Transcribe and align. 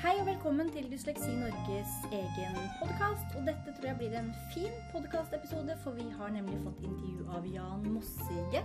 Hei 0.00 0.14
og 0.16 0.24
velkommen 0.26 0.70
til 0.72 0.86
Dysleksi 0.88 1.28
Norges 1.36 1.90
egen 2.08 2.54
podkast. 2.78 3.34
Og 3.36 3.42
dette 3.44 3.74
tror 3.76 3.90
jeg 3.90 3.98
blir 3.98 4.14
en 4.16 4.30
fin 4.54 4.78
podkastepisode, 4.94 5.76
for 5.82 5.92
vi 5.98 6.06
har 6.16 6.32
nemlig 6.32 6.56
fått 6.64 6.80
intervju 6.88 7.26
av 7.36 7.44
Jan 7.44 7.84
Mossige. 7.84 8.62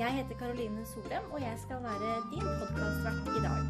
Jeg 0.00 0.16
heter 0.16 0.40
Karoline 0.42 0.82
Solem, 0.90 1.30
og 1.30 1.38
jeg 1.44 1.62
skal 1.62 1.86
være 1.86 2.10
din 2.32 2.50
podkastvert 2.64 3.30
i 3.36 3.44
dag. 3.46 3.62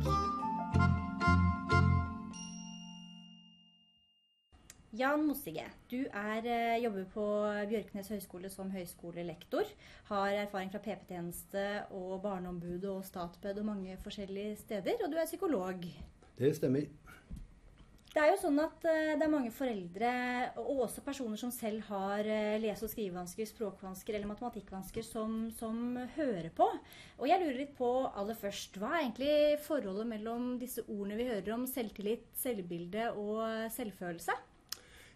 Jan 5.05 5.29
Mossige, 5.29 5.69
du 5.93 6.01
er, 6.09 6.41
eh, 6.57 6.83
jobber 6.89 7.05
på 7.15 7.31
Bjørknes 7.69 8.09
høgskole 8.17 8.49
som 8.49 8.71
høyskolelektor. 8.71 9.65
Har 10.05 10.29
erfaring 10.29 10.73
fra 10.73 10.79
PP-tjeneste 10.79 11.85
og 11.91 12.23
Barneombudet 12.23 12.91
og 12.91 13.05
Statped 13.05 13.59
og 13.59 13.65
mange 13.77 13.99
forskjellige 14.01 14.57
steder. 14.57 15.05
Og 15.05 15.13
du 15.13 15.19
er 15.19 15.27
psykolog. 15.27 15.85
Det 16.39 16.55
stemmer. 16.57 16.87
Det 18.09 18.25
er 18.25 18.33
jo 18.33 18.39
sånn 18.41 18.57
at 18.63 18.85
eh, 18.89 19.13
det 19.21 19.25
er 19.27 19.31
mange 19.31 19.51
foreldre, 19.55 20.11
og 20.59 20.85
også 20.87 21.05
personer 21.05 21.39
som 21.39 21.53
selv 21.55 21.85
har 21.91 22.25
eh, 22.25 22.57
lese- 22.59 22.87
og 22.87 22.91
skrivevansker, 22.91 23.47
språkvansker 23.51 24.17
eller 24.17 24.31
matematikkvansker, 24.31 25.05
som, 25.05 25.37
som 25.55 25.93
hører 26.17 26.49
på. 26.57 26.67
Og 27.21 27.29
jeg 27.29 27.43
lurer 27.45 27.61
litt 27.61 27.77
på 27.79 27.91
aller 28.09 28.39
først, 28.41 28.81
hva 28.81 28.95
er 28.95 29.05
egentlig 29.05 29.61
forholdet 29.67 30.09
mellom 30.09 30.51
disse 30.59 30.87
ordene 30.89 31.21
vi 31.21 31.29
hører 31.29 31.53
om 31.59 31.69
selvtillit, 31.69 32.27
selvbilde 32.41 33.11
og 33.13 33.45
selvfølelse? 33.77 34.39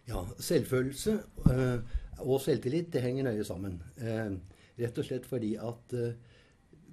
Ja, 0.07 0.23
selvfølelse 0.37 1.17
eh, 1.49 1.99
og 2.21 2.39
selvtillit 2.45 2.93
det 2.93 3.03
henger 3.03 3.31
nøye 3.31 3.47
sammen. 3.47 3.81
Eh, 3.99 4.37
rett 4.79 5.01
og 5.01 5.09
slett 5.09 5.27
fordi 5.27 5.55
at 5.59 5.97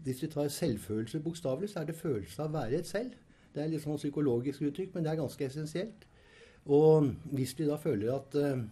hvis 0.00 0.24
vi 0.24 0.32
tar 0.32 0.48
selvfølelse 0.48 1.20
bokstavelig, 1.22 1.70
så 1.70 1.84
er 1.84 1.92
det 1.92 2.00
følelse 2.00 2.40
av 2.40 2.48
å 2.48 2.62
være 2.62 2.80
et 2.80 2.88
selv. 2.88 3.19
Det 3.54 3.62
er 3.62 3.70
litt 3.72 3.82
sånn 3.82 3.98
psykologisk 3.98 4.62
uttrykk, 4.68 4.94
men 4.94 5.04
det 5.04 5.12
er 5.12 5.20
ganske 5.20 5.46
essensielt. 5.46 6.06
Og 6.70 7.08
hvis 7.34 7.54
vi 7.58 7.66
da 7.66 7.78
føler 7.80 8.12
at 8.14 8.36
eh, 8.38 8.62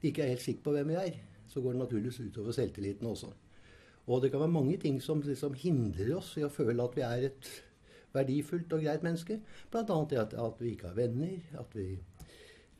vi 0.00 0.12
ikke 0.12 0.24
er 0.24 0.32
helt 0.34 0.44
sikre 0.44 0.68
på 0.68 0.76
hvem 0.76 0.92
vi 0.94 1.00
er, 1.00 1.18
så 1.50 1.60
går 1.60 1.74
det 1.74 1.82
naturligvis 1.82 2.20
utover 2.24 2.54
selvtilliten 2.56 3.08
også. 3.08 3.32
Og 4.06 4.22
det 4.22 4.30
kan 4.30 4.40
være 4.44 4.54
mange 4.54 4.76
ting 4.78 5.00
som 5.02 5.22
liksom 5.24 5.56
hindrer 5.58 6.14
oss 6.16 6.36
i 6.38 6.44
å 6.46 6.52
føle 6.52 6.82
at 6.84 6.94
vi 6.96 7.02
er 7.02 7.28
et 7.30 7.48
verdifullt 8.14 8.72
og 8.72 8.84
greit 8.84 9.02
menneske. 9.04 9.40
Bl.a. 9.72 9.96
det 10.10 10.20
at, 10.20 10.36
at 10.38 10.62
vi 10.62 10.74
ikke 10.74 10.92
har 10.92 10.98
venner, 10.98 11.40
at 11.58 11.74
vi 11.76 11.96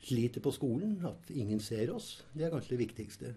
sliter 0.07 0.45
på 0.45 0.53
skolen, 0.55 1.01
at 1.09 1.33
ingen 1.35 1.61
ser 1.61 1.91
oss. 1.95 2.21
Det 2.33 2.47
er 2.47 2.55
kanskje 2.55 2.77
det 2.77 2.83
viktigste. 2.85 3.35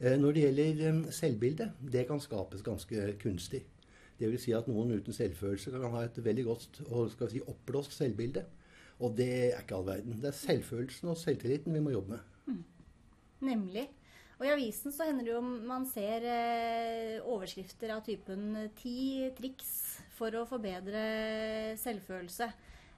Eh, 0.00 0.18
Når 0.18 0.32
det 0.32 0.44
gjelder 0.48 1.00
selvbildet, 1.14 1.70
det 1.92 2.06
kan 2.08 2.20
skapes 2.20 2.66
ganske 2.66 3.14
kunstig. 3.22 3.62
Vil 4.30 4.40
si 4.40 4.54
at 4.56 4.68
noen 4.70 4.94
uten 4.96 5.16
selvfølelse 5.16 5.72
kan 5.74 5.90
ha 5.94 6.04
et 6.06 6.20
veldig 6.24 6.44
godt 6.46 6.80
og 6.88 7.10
skal 7.12 7.30
si, 7.32 7.42
oppblåst 7.44 7.96
selvbilde. 7.96 8.44
Og 9.02 9.16
det 9.18 9.28
er 9.32 9.60
ikke 9.60 9.76
all 9.76 9.86
verden. 9.88 10.16
Det 10.22 10.30
er 10.30 10.38
selvfølelsen 10.38 11.10
og 11.10 11.18
selvtilliten 11.18 11.74
vi 11.74 11.82
må 11.82 11.94
jobbe 11.94 12.16
med. 12.16 12.62
Nemlig. 13.44 13.88
Og 14.38 14.46
i 14.46 14.50
avisen 14.50 14.92
så 14.92 15.06
hender 15.06 15.26
det 15.26 15.34
jo 15.34 15.40
man 15.42 15.84
ser 15.86 16.24
eh, 16.26 17.22
overskrifter 17.22 17.92
av 17.94 18.02
typen 18.06 18.70
'ti 18.74 19.30
triks 19.38 19.70
for 20.16 20.34
å 20.34 20.46
forbedre 20.48 21.04
selvfølelse'. 21.78 22.50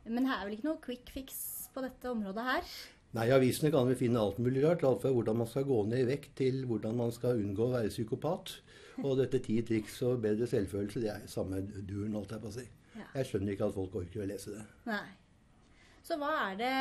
Men 0.06 0.28
her 0.28 0.40
er 0.40 0.48
vel 0.48 0.56
ikke 0.56 0.68
noe 0.70 0.84
quick 0.84 1.10
fix 1.12 1.38
på 1.74 1.82
dette 1.84 2.08
området 2.08 2.46
her? 2.46 2.72
Nei, 3.16 3.30
I 3.30 3.32
avisene 3.32 3.70
kan 3.72 3.88
vi 3.88 3.96
finne 3.96 4.20
alt 4.20 4.40
mulig 4.42 4.60
rart. 4.64 4.84
Alt 4.84 5.04
fra 5.04 5.12
hvordan 5.14 5.38
man 5.40 5.48
skal 5.48 5.64
gå 5.64 5.82
ned 5.88 6.04
i 6.04 6.08
vekt, 6.10 6.34
til 6.36 6.64
hvordan 6.68 6.98
man 6.98 7.12
skal 7.14 7.40
unngå 7.40 7.68
å 7.68 7.74
være 7.78 7.92
psykopat. 7.92 8.58
Og 9.04 9.14
dette 9.20 9.40
ti 9.44 9.60
triks 9.64 10.00
og 10.04 10.20
bedre 10.24 10.48
selvfølelse, 10.48 11.00
det 11.04 11.12
er 11.12 11.28
samme 11.30 11.62
duren, 11.64 12.16
holdt 12.16 12.34
jeg 12.36 12.42
på 12.42 12.50
å 12.50 12.56
si. 12.58 12.66
Ja. 12.96 13.06
Jeg 13.18 13.28
skjønner 13.28 13.54
ikke 13.54 13.68
at 13.70 13.76
folk 13.76 13.96
orker 14.02 14.24
å 14.24 14.28
lese 14.28 14.52
det. 14.56 14.64
Nei. 14.88 15.06
Så 16.06 16.14
hva 16.20 16.28
er 16.38 16.58
det 16.60 16.74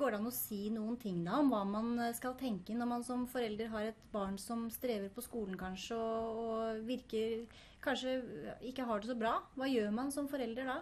Går 0.00 0.14
det 0.14 0.18
an 0.22 0.28
å 0.30 0.32
si 0.32 0.70
noen 0.72 0.94
ting 1.00 1.18
da 1.26 1.36
om 1.42 1.50
hva 1.52 1.60
man 1.68 1.98
skal 2.16 2.32
tenke 2.38 2.72
når 2.72 2.88
man 2.88 3.02
som 3.04 3.26
forelder 3.28 3.68
har 3.74 3.90
et 3.90 3.98
barn 4.14 4.38
som 4.40 4.66
strever 4.72 5.10
på 5.12 5.24
skolen 5.26 5.58
kanskje, 5.60 5.98
og, 5.98 6.38
og 6.38 6.86
virker 6.88 7.44
kanskje 7.84 8.16
ikke 8.70 8.86
har 8.88 9.02
det 9.02 9.10
så 9.10 9.18
bra? 9.20 9.34
Hva 9.58 9.68
gjør 9.68 9.92
man 9.98 10.14
som 10.14 10.30
forelder 10.30 10.70
da? 10.70 10.78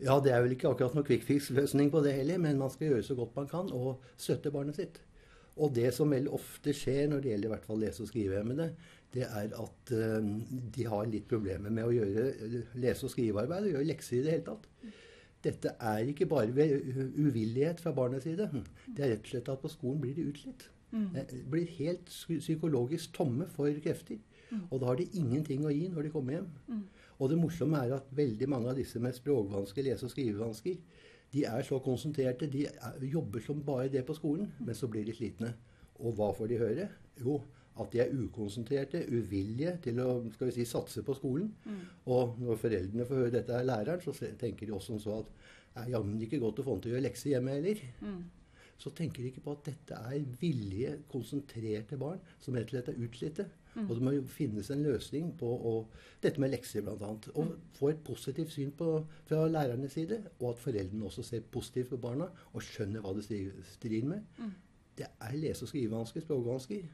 Ja, 0.00 0.20
det 0.22 0.30
er 0.30 0.44
vel 0.44 0.54
ikke 0.54 0.70
akkurat 0.70 0.94
noen 0.94 1.22
fix-løsning 1.26 1.90
på 1.90 2.02
det 2.04 2.12
heller, 2.14 2.38
men 2.38 2.58
man 2.60 2.70
skal 2.70 2.92
gjøre 2.92 3.06
så 3.06 3.16
godt 3.18 3.34
man 3.36 3.48
kan 3.50 3.72
og 3.74 4.04
støtte 4.16 4.52
barnet 4.54 4.78
sitt. 4.78 5.00
Og 5.58 5.72
det 5.74 5.90
som 5.96 6.12
vel 6.14 6.28
ofte 6.30 6.70
skjer 6.76 7.08
når 7.10 7.24
det 7.24 7.32
gjelder 7.32 7.48
i 7.48 7.52
hvert 7.56 7.66
fall 7.66 7.80
lese- 7.82 8.04
og 8.04 8.10
skrivehemmede, 8.12 8.68
det 9.14 9.24
er 9.26 9.50
at 9.58 9.90
eh, 9.96 10.28
de 10.76 10.84
har 10.86 11.08
litt 11.10 11.26
problemer 11.30 11.72
med 11.74 11.88
å 11.88 11.90
gjøre 11.96 12.26
eh, 12.30 12.56
lese- 12.78 13.08
og 13.08 13.10
skrivearbeid 13.14 13.66
og 13.66 13.72
gjøre 13.74 13.88
lekser 13.90 14.20
i 14.20 14.22
det 14.26 14.34
hele 14.36 14.46
tatt. 14.52 14.68
Dette 15.42 15.72
er 15.90 16.06
ikke 16.12 16.26
bare 16.30 16.50
uvillighet 17.16 17.80
fra 17.82 17.92
barnets 17.94 18.26
side. 18.26 18.48
Det 18.86 19.04
er 19.04 19.12
rett 19.16 19.26
og 19.26 19.32
slett 19.32 19.50
at 19.52 19.60
på 19.62 19.70
skolen 19.70 20.00
blir 20.02 20.14
de 20.14 20.28
utslitt. 20.30 20.68
De 21.30 21.42
Blir 21.50 21.66
helt 21.78 22.06
psykologisk 22.40 23.12
tomme 23.14 23.46
for 23.54 23.70
krefter. 23.84 24.18
Og 24.70 24.80
da 24.80 24.86
har 24.92 24.96
de 24.96 25.04
ingenting 25.14 25.66
å 25.68 25.70
gi 25.74 25.88
når 25.92 26.02
de 26.08 26.10
kommer 26.14 26.38
hjem. 26.38 26.48
Og 27.18 27.30
det 27.32 27.38
morsomme 27.40 27.80
er 27.82 27.96
at 27.96 28.10
veldig 28.14 28.48
mange 28.48 28.70
av 28.70 28.78
disse 28.78 29.00
med 29.02 29.16
språkvansker, 29.16 29.86
lese- 29.86 30.06
og 30.06 30.12
skrivevansker, 30.12 30.78
de 31.32 31.44
er 31.44 31.62
så 31.66 31.78
konsentrerte, 31.84 32.48
de 32.48 32.64
er, 32.70 33.02
jobber 33.04 33.42
som 33.44 33.60
bare 33.64 33.90
det 33.92 34.04
på 34.06 34.16
skolen, 34.16 34.52
men 34.64 34.74
så 34.74 34.88
blir 34.88 35.04
de 35.04 35.16
slitne. 35.16 35.52
Og 35.98 36.14
hva 36.16 36.30
får 36.36 36.48
de 36.48 36.60
høre? 36.62 36.88
Jo, 37.20 37.40
at 37.78 37.92
de 37.92 38.00
er 38.02 38.14
ukonsentrerte, 38.14 39.04
uvillige 39.10 39.76
til 39.82 40.00
å 40.02 40.08
skal 40.34 40.48
vi 40.48 40.54
si, 40.56 40.64
satse 40.66 41.02
på 41.06 41.14
skolen. 41.18 41.50
Og 42.06 42.38
når 42.40 42.58
foreldrene 42.62 43.06
får 43.06 43.22
høre 43.22 43.34
dette 43.34 43.54
av 43.54 43.66
læreren, 43.66 44.00
så 44.02 44.14
tenker 44.40 44.66
de 44.66 44.74
også 44.78 44.94
som 44.94 45.02
så 45.04 45.18
at 45.20 45.30
det 45.74 45.84
er 45.84 45.92
jammen 45.98 46.22
ikke 46.24 46.40
godt 46.42 46.58
å 46.58 46.64
få 46.66 46.74
han 46.74 46.80
til 46.82 46.90
å 46.90 46.96
gjøre 46.96 47.06
lekser 47.06 47.30
hjemme 47.34 47.54
heller. 47.54 47.82
Så 48.78 48.90
tenker 48.94 49.22
de 49.22 49.30
ikke 49.32 49.42
på 49.44 49.52
at 49.58 49.64
dette 49.68 50.00
er 50.10 50.24
villige, 50.40 50.96
konsentrerte 51.10 51.98
barn 51.98 52.18
som 52.38 52.54
rett 52.54 52.70
og 52.70 52.76
slett 52.76 52.90
er 52.94 53.04
utslitte. 53.04 53.46
Og 53.84 53.90
det 53.94 54.02
må 54.02 54.12
jo 54.16 54.22
finnes 54.26 54.70
en 54.74 54.82
løsning 54.82 55.30
på 55.38 55.46
å, 55.46 55.74
dette 56.22 56.40
med 56.42 56.50
lekser 56.50 56.82
bl.a. 56.82 57.10
Og 57.38 57.52
få 57.78 57.90
et 57.92 58.00
positivt 58.04 58.52
syn 58.54 58.72
på, 58.78 58.88
fra 59.28 59.44
lærernes 59.48 59.92
side, 59.94 60.22
og 60.40 60.50
at 60.54 60.62
foreldrene 60.64 61.06
også 61.06 61.22
ser 61.22 61.44
positivt 61.54 61.90
på 61.94 62.00
barna 62.08 62.26
og 62.52 62.64
skjønner 62.64 63.04
hva 63.04 63.14
de 63.14 63.22
stri- 63.22 63.64
strir 63.76 64.04
med. 64.08 64.26
Det 64.98 65.06
er 65.06 65.38
lese- 65.38 65.62
og 65.64 65.70
skrivevansker, 65.70 66.24
språkvansker. 66.26 66.88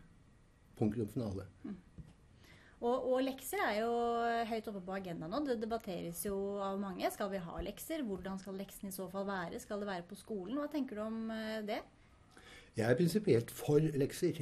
Punktum 0.77 1.09
finale. 1.09 1.47
Og, 2.85 3.07
og 3.15 3.21
lekser 3.25 3.63
er 3.65 3.79
jo 3.79 3.93
høyt 4.51 4.67
oppe 4.69 4.81
på 4.85 4.97
agendaen 4.99 5.31
nå. 5.33 5.39
Det 5.47 5.55
debatteres 5.63 6.19
jo 6.27 6.37
av 6.61 6.77
mange. 6.83 7.09
Skal 7.15 7.31
vi 7.33 7.41
ha 7.41 7.61
lekser? 7.65 8.03
Hvordan 8.05 8.37
skal 8.43 8.59
leksene 8.61 8.91
i 8.93 8.97
så 8.97 9.07
fall 9.13 9.25
være? 9.29 9.61
Skal 9.63 9.81
det 9.81 9.89
være 9.89 10.05
på 10.11 10.19
skolen? 10.21 10.59
Hva 10.61 10.67
tenker 10.73 10.99
du 11.01 11.05
om 11.07 11.31
eh, 11.33 11.63
det? 11.65 11.79
Jeg 12.77 12.91
er 12.91 12.97
prinsipielt 12.99 13.51
for 13.55 13.79
lekser, 13.79 14.41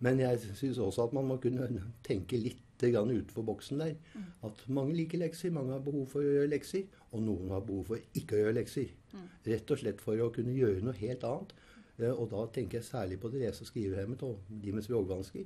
men 0.00 0.20
jeg 0.20 0.38
syns 0.54 0.78
også 0.78 1.08
at 1.08 1.12
man 1.16 1.26
må 1.26 1.36
kunne 1.42 1.66
tenke 2.06 2.38
litt 2.38 2.58
utenfor 2.82 3.44
boksen 3.46 3.78
der. 3.78 3.94
At 4.42 4.62
mange 4.68 4.94
liker 4.96 5.18
lekser, 5.18 5.50
mange 5.54 5.70
har 5.72 5.80
behov 5.80 6.06
for 6.10 6.18
å 6.20 6.32
gjøre 6.34 6.50
lekser, 6.50 6.82
og 7.12 7.22
noen 7.22 7.50
har 7.54 7.60
behov 7.60 7.84
for 7.86 7.98
ikke 8.18 8.34
å 8.34 8.40
gjøre 8.40 8.56
lekser. 8.58 8.88
Rett 9.46 9.70
og 9.70 9.78
slett 9.78 10.00
for 10.00 10.18
å 10.18 10.30
kunne 10.34 10.54
gjøre 10.56 10.82
noe 10.82 10.94
helt 10.98 11.22
annet. 11.24 11.52
Eh, 11.98 12.10
Og 12.10 12.30
da 12.30 12.46
tenker 12.46 12.78
jeg 12.78 12.84
særlig 12.88 13.20
på 13.20 13.28
og 13.28 13.66
skrivehemmet 13.68 14.22
og 14.22 14.38
de 14.48 14.72
med 14.72 14.82
språkvansker. 14.82 15.44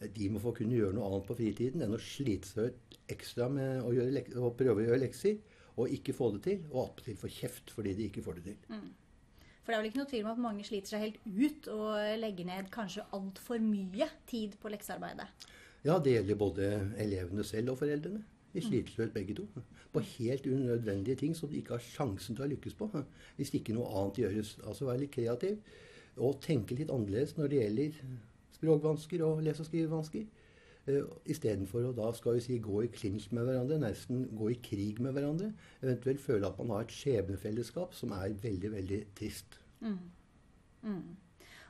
Eh, 0.00 0.08
De 0.12 0.28
må 0.28 0.40
få 0.40 0.52
kunne 0.52 0.74
gjøre 0.76 0.92
noe 0.94 1.06
annet 1.08 1.26
på 1.26 1.36
fritiden 1.36 1.82
enn 1.82 1.94
å 1.94 2.00
slite 2.00 2.46
seg 2.46 2.64
ut 2.72 2.98
ekstra 3.08 3.48
med 3.48 3.80
å 3.82 4.50
prøve 4.56 4.82
å 4.82 4.86
gjøre 4.86 5.00
lekser, 5.00 5.38
og 5.76 5.88
ikke 5.88 6.12
få 6.14 6.32
det 6.34 6.42
til, 6.42 6.60
og 6.72 6.88
attpåtil 6.88 7.16
få 7.16 7.28
kjeft 7.28 7.70
fordi 7.74 7.94
de 7.94 8.08
ikke 8.10 8.22
får 8.22 8.34
det 8.34 8.44
til. 8.44 8.56
For 9.64 9.72
det 9.72 9.76
er 9.76 9.80
vel 9.80 9.88
ikke 9.88 10.00
noe 10.02 10.10
tvil 10.10 10.26
om 10.26 10.32
at 10.34 10.42
mange 10.44 10.64
sliter 10.68 10.92
seg 10.92 11.02
helt 11.06 11.20
ut 11.24 11.68
og 11.72 12.18
legger 12.20 12.48
ned 12.50 12.68
kanskje 12.74 13.06
altfor 13.16 13.62
mye 13.64 14.10
tid 14.28 14.58
på 14.60 14.72
leksearbeidet. 14.74 15.26
Ja, 15.84 15.96
det 15.98 16.18
gjelder 16.18 16.40
både 16.40 16.68
elevene 17.00 17.44
selv 17.48 17.72
og 17.72 17.80
foreldrene. 17.80 18.20
De 18.54 18.62
sliter 18.62 18.92
seg 18.92 19.08
ut 19.08 19.16
begge 19.16 19.34
to. 19.40 19.46
På 19.94 20.02
helt 20.04 20.46
unødvendige 20.46 21.16
ting 21.24 21.32
som 21.36 21.50
de 21.50 21.58
ikke 21.58 21.74
har 21.74 21.82
sjansen 21.82 22.36
til 22.36 22.44
å 22.44 22.50
lykkes 22.52 22.76
på. 22.78 22.90
Hvis 23.38 23.54
ikke 23.56 23.74
noe 23.76 23.88
annet 23.88 24.20
gjøres. 24.20 24.54
Altså 24.62 24.86
være 24.88 25.06
litt 25.06 25.16
kreativ 25.16 25.58
og 26.14 26.38
tenke 26.44 26.76
litt 26.78 26.92
annerledes 26.94 27.34
når 27.34 27.50
det 27.50 27.60
gjelder 27.62 27.96
språkvansker 28.54 29.24
og 29.26 29.42
lese- 29.42 29.64
og 29.64 29.70
skrivevansker. 29.70 30.28
Uh, 30.84 31.06
Istedenfor 31.32 31.86
å 31.88 31.92
da 31.96 32.10
skal 32.12 32.36
vi 32.36 32.42
si, 32.44 32.58
gå 32.60 32.82
i 32.84 32.90
klinsj 32.92 33.30
med 33.32 33.46
hverandre, 33.48 33.78
nesten 33.80 34.26
gå 34.36 34.50
i 34.52 34.58
krig 34.60 34.98
med 35.00 35.14
hverandre. 35.16 35.52
Eventuelt 35.80 36.20
føle 36.20 36.46
at 36.50 36.58
man 36.60 36.74
har 36.76 36.84
et 36.84 36.92
skjebnefellesskap 36.92 37.94
som 37.96 38.12
er 38.16 38.34
veldig, 38.42 38.72
veldig 38.74 38.98
trist. 39.16 39.56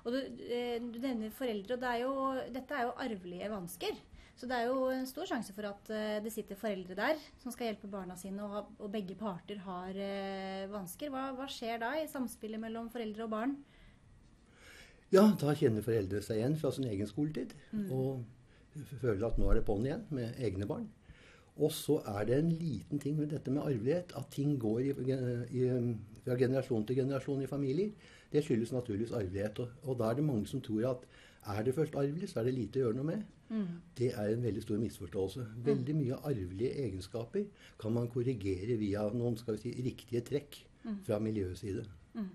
Og 0.05 0.11
du, 0.13 0.19
eh, 0.51 0.81
du 0.83 0.99
nevner 1.01 1.31
foreldre, 1.33 1.77
og 1.77 1.81
det 1.85 1.93
er 1.93 2.01
jo, 2.03 2.17
dette 2.53 2.75
er 2.77 2.83
jo 2.89 2.97
arvelige 3.07 3.49
vansker. 3.53 3.95
Så 4.35 4.49
det 4.51 4.57
er 4.59 4.67
jo 4.67 4.89
en 4.91 5.07
stor 5.07 5.29
sjanse 5.31 5.55
for 5.55 5.69
at 5.69 5.89
eh, 5.95 6.19
det 6.25 6.33
sitter 6.35 6.59
foreldre 6.59 6.97
der 6.99 7.21
som 7.41 7.55
skal 7.55 7.71
hjelpe 7.71 7.87
barna 7.89 8.17
sine, 8.19 8.43
og, 8.43 8.51
ha- 8.51 8.83
og 8.83 8.91
begge 8.93 9.15
parter 9.17 9.63
har 9.63 9.95
eh, 9.95 10.67
vansker. 10.73 11.09
Hva, 11.15 11.29
hva 11.39 11.47
skjer 11.49 11.79
da 11.85 11.93
i 12.03 12.09
samspillet 12.11 12.61
mellom 12.61 12.91
foreldre 12.93 13.29
og 13.29 13.31
barn? 13.33 13.55
Ja, 15.15 15.29
da 15.39 15.55
kjenner 15.55 15.85
foreldre 15.87 16.21
seg 16.27 16.41
igjen 16.41 16.57
fra 16.59 16.73
sin 16.75 16.89
egen 16.91 17.07
skoletid. 17.07 17.55
Og 17.95 18.25
f- 18.83 18.99
føler 19.01 19.27
at 19.27 19.39
nå 19.39 19.51
er 19.51 19.61
det 19.61 19.67
på'n 19.69 19.87
igjen 19.87 20.05
med 20.11 20.39
egne 20.39 20.67
barn. 20.71 20.89
Og 21.57 21.71
så 21.71 22.01
er 22.11 22.25
det 22.27 22.39
en 22.41 22.51
liten 22.51 22.99
ting 22.99 23.15
med 23.19 23.31
dette 23.31 23.51
med 23.55 23.63
arvelighet, 23.63 24.13
at 24.19 24.27
ting 24.35 24.57
går 24.59 24.79
i, 24.81 24.89
i, 25.55 25.69
fra 26.25 26.35
generasjon 26.41 26.87
til 26.87 26.97
generasjon 26.99 27.45
i 27.45 27.51
familier. 27.51 27.93
Det 28.33 28.43
skyldes 28.43 28.73
naturligvis 28.75 29.13
arvelighet. 29.15 29.61
Og, 29.63 29.69
og, 29.85 29.99
da 30.01 30.11
er 30.11 30.19
det 30.19 30.25
mange 30.27 30.51
som 30.51 30.61
tror 30.65 30.89
at 30.91 31.07
er 31.55 31.63
det 31.63 31.75
først 31.77 31.95
arvelig, 31.95 32.29
så 32.33 32.41
er 32.41 32.49
det 32.49 32.55
lite 32.57 32.81
å 32.81 32.87
gjøre 32.89 32.99
noe 32.99 33.07
med. 33.13 33.23
Mm. 33.53 33.67
Det 33.95 34.11
er 34.17 34.33
en 34.33 34.43
veldig 34.43 34.63
stor 34.65 34.81
misforståelse. 34.83 35.47
Veldig 35.67 35.95
mye 35.95 36.19
arvelige 36.27 36.73
egenskaper 36.87 37.45
kan 37.79 37.93
man 37.95 38.09
korrigere 38.11 38.79
via 38.81 39.05
noen 39.15 39.37
skal 39.39 39.59
vi 39.59 39.69
si, 39.69 39.75
riktige 39.85 40.25
trekk 40.27 40.59
mm. 40.83 41.03
fra 41.07 41.21
miljøets 41.23 41.61
side. 41.63 41.85
Mm. 42.17 42.31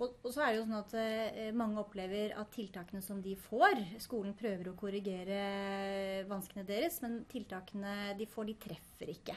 Og, 0.00 0.14
så 0.32 0.40
er 0.40 0.54
det 0.54 0.60
jo 0.60 0.64
sånn 0.64 0.78
at 0.78 0.94
eh, 0.96 1.50
mange 1.52 1.80
opplever 1.82 2.32
at 2.40 2.48
tiltakene 2.54 3.02
som 3.04 3.18
de 3.20 3.34
får 3.36 3.82
Skolen 4.00 4.32
prøver 4.38 4.70
å 4.70 4.76
korrigere 4.78 6.24
vanskene 6.30 6.64
deres, 6.68 7.02
men 7.04 7.20
tiltakene 7.28 8.14
de 8.16 8.28
får, 8.30 8.48
de 8.48 8.56
treffer 8.64 9.12
ikke. 9.12 9.36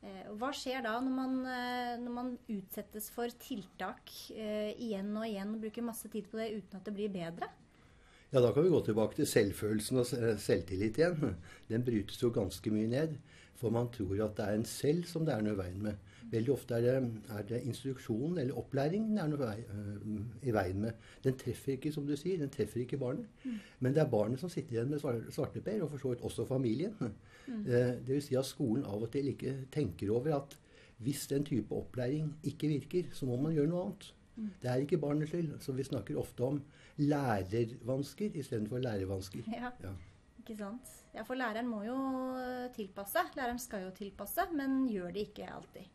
Eh, 0.00 0.28
hva 0.40 0.48
skjer 0.56 0.80
da 0.86 0.94
når 1.04 1.12
man, 1.12 1.34
eh, 1.44 1.94
når 2.00 2.14
man 2.14 2.30
utsettes 2.48 3.10
for 3.12 3.28
tiltak 3.42 4.08
eh, 4.32 4.72
igjen 4.80 5.10
og 5.12 5.26
igjen 5.28 5.52
og 5.52 5.66
bruker 5.66 5.84
masse 5.84 6.08
tid 6.08 6.30
på 6.30 6.40
det 6.40 6.54
uten 6.54 6.78
at 6.78 6.88
det 6.88 6.94
blir 6.96 7.12
bedre? 7.12 7.50
Ja, 8.30 8.40
Da 8.40 8.52
kan 8.54 8.64
vi 8.64 8.72
gå 8.72 8.80
tilbake 8.86 9.18
til 9.18 9.28
selvfølelsen 9.28 10.00
og 10.00 10.06
selvtillit 10.40 10.98
igjen. 10.98 11.36
Den 11.68 11.84
brytes 11.84 12.22
jo 12.22 12.32
ganske 12.32 12.72
mye 12.72 12.88
ned. 12.88 13.18
For 13.60 13.74
man 13.74 13.90
tror 13.92 14.22
at 14.24 14.38
det 14.38 14.46
er 14.46 14.56
en 14.56 14.64
selv 14.64 15.04
som 15.10 15.26
det 15.26 15.34
er 15.34 15.42
noe 15.44 15.52
i 15.52 15.60
veien 15.60 15.82
med. 15.84 15.98
Veldig 16.30 16.52
ofte 16.54 16.76
er 16.76 16.84
det, 16.84 17.22
er 17.34 17.46
det 17.48 17.60
instruksjonen 17.66 18.38
eller 18.38 18.58
opplæringen 18.58 19.16
det 19.16 19.22
er 19.22 19.30
noe 19.32 19.40
vei, 19.40 19.56
øh, 19.66 20.46
i 20.46 20.54
veien 20.54 20.84
med. 20.84 21.08
Den 21.24 21.38
treffer 21.40 21.74
ikke, 21.74 21.92
som 21.92 22.06
du 22.06 22.14
sier, 22.18 22.38
den 22.38 22.52
treffer 22.54 22.84
ikke 22.84 23.00
barnet. 23.00 23.26
Mm. 23.44 23.58
Men 23.80 23.96
det 23.96 24.04
er 24.04 24.12
barnet 24.12 24.42
som 24.42 24.52
sitter 24.52 24.76
igjen 24.76 24.92
med 24.92 25.02
svarteper, 25.02 25.82
og 25.82 25.90
for 25.90 26.02
så 26.02 26.14
vidt 26.14 26.24
også 26.28 26.46
familien. 26.46 26.94
Mm. 27.46 27.64
Eh, 27.66 27.92
Dvs. 28.06 28.28
Si 28.30 28.38
at 28.38 28.46
skolen 28.46 28.86
av 28.86 29.02
og 29.02 29.10
til 29.10 29.32
ikke 29.32 29.56
tenker 29.74 30.12
over 30.14 30.36
at 30.38 30.56
hvis 31.00 31.26
den 31.32 31.44
type 31.48 31.74
opplæring 31.74 32.34
ikke 32.44 32.68
virker, 32.68 33.10
så 33.16 33.26
må 33.26 33.40
man 33.40 33.56
gjøre 33.56 33.72
noe 33.72 33.84
annet. 33.88 34.10
Mm. 34.36 34.50
Det 34.62 34.70
er 34.70 34.84
ikke 34.84 35.00
barnets 35.00 35.32
skyld. 35.32 35.54
Så 35.64 35.72
vi 35.72 35.86
snakker 35.88 36.18
ofte 36.20 36.46
om 36.46 36.62
lærervansker 37.00 38.36
istedenfor 38.38 38.78
lærervansker. 38.84 39.48
Ja. 39.50 39.72
ja. 39.82 39.94
Ikke 40.38 40.56
sant. 40.56 40.92
Ja, 41.14 41.24
for 41.26 41.34
læreren 41.34 41.68
må 41.68 41.82
jo 41.84 41.96
tilpasse. 42.76 43.24
Læreren 43.36 43.58
skal 43.58 43.88
jo 43.88 43.90
tilpasse, 43.96 44.46
men 44.54 44.84
gjør 44.88 45.10
det 45.16 45.30
ikke 45.30 45.48
alltid. 45.50 45.88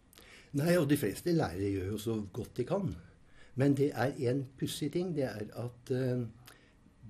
Nei, 0.55 0.77
og 0.79 0.87
de 0.89 0.97
fleste 0.97 1.33
lærere 1.35 1.71
gjør 1.71 1.91
jo 1.91 1.97
så 1.99 2.15
godt 2.33 2.57
de 2.57 2.63
kan. 2.67 2.95
Men 3.55 3.75
det 3.75 3.91
er 3.93 4.15
en 4.31 4.45
pussig 4.59 4.91
ting. 4.91 5.15
Det 5.15 5.23
er 5.27 5.47
at 5.59 5.91
eh, 5.91 6.23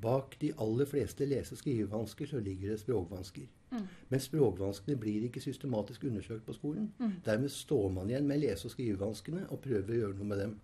bak 0.02 0.38
de 0.42 0.54
aller 0.62 0.86
fleste 0.86 1.26
lese- 1.26 1.54
og 1.54 1.58
skrivevansker 1.62 2.26
så 2.30 2.40
ligger 2.40 2.72
det 2.72 2.80
språkvansker. 2.80 3.48
Mm. 3.72 3.88
Men 4.10 4.20
språkvanskene 4.20 4.98
blir 4.98 5.24
ikke 5.28 5.42
systematisk 5.42 6.04
undersøkt 6.04 6.46
på 6.46 6.54
skolen. 6.54 6.94
Mm. 7.00 7.12
Dermed 7.26 7.50
står 7.50 7.90
man 7.90 8.10
igjen 8.10 8.28
med 8.28 8.40
lese- 8.40 8.66
og 8.66 8.72
skrivevanskene 8.72 9.48
og 9.50 9.60
prøver 9.60 9.94
å 9.94 10.00
gjøre 10.00 10.18
noe 10.20 10.30
med 10.30 10.42
dem. 10.44 10.56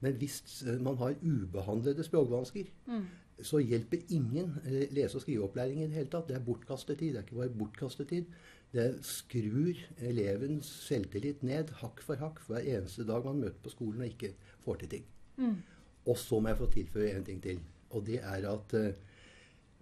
Men 0.00 0.18
hvis 0.20 0.64
uh, 0.66 0.82
man 0.82 0.96
har 0.96 1.14
ubehandlede 1.22 2.04
språkvansker, 2.04 2.64
mm. 2.86 3.04
så 3.42 3.58
hjelper 3.58 4.04
ingen 4.08 4.52
uh, 4.64 4.82
lese- 4.92 5.16
og 5.16 5.24
skriveopplæring 5.24 5.82
i 5.82 5.86
det 5.86 6.00
hele 6.00 6.12
tatt. 6.12 6.28
Det 6.28 6.36
er 6.36 6.44
bortkastet 6.44 6.98
tid. 6.98 7.14
Det 7.14 7.22
er 7.22 7.28
ikke 7.28 7.40
bare 7.40 7.58
bortkastet 7.58 8.08
tid. 8.08 8.24
Det 8.76 8.90
skrur 9.08 9.78
elevens 10.04 10.68
selvtillit 10.84 11.42
ned 11.46 11.72
hakk 11.80 12.02
for 12.04 12.20
hakk 12.20 12.42
hver 12.48 12.66
eneste 12.76 13.06
dag 13.08 13.24
man 13.24 13.40
møter 13.40 13.62
på 13.64 13.72
skolen 13.72 14.04
og 14.04 14.10
ikke 14.10 14.34
får 14.64 14.82
til 14.82 14.92
ting. 14.96 15.06
Mm. 15.40 15.56
Og 16.06 16.18
så 16.20 16.40
må 16.40 16.52
jeg 16.52 16.60
få 16.60 16.68
tilføye 16.74 17.14
en 17.16 17.24
ting 17.24 17.40
til. 17.42 17.62
Og 17.96 18.04
det 18.06 18.20
er 18.20 18.44
at 18.50 18.74
uh, 18.76 18.90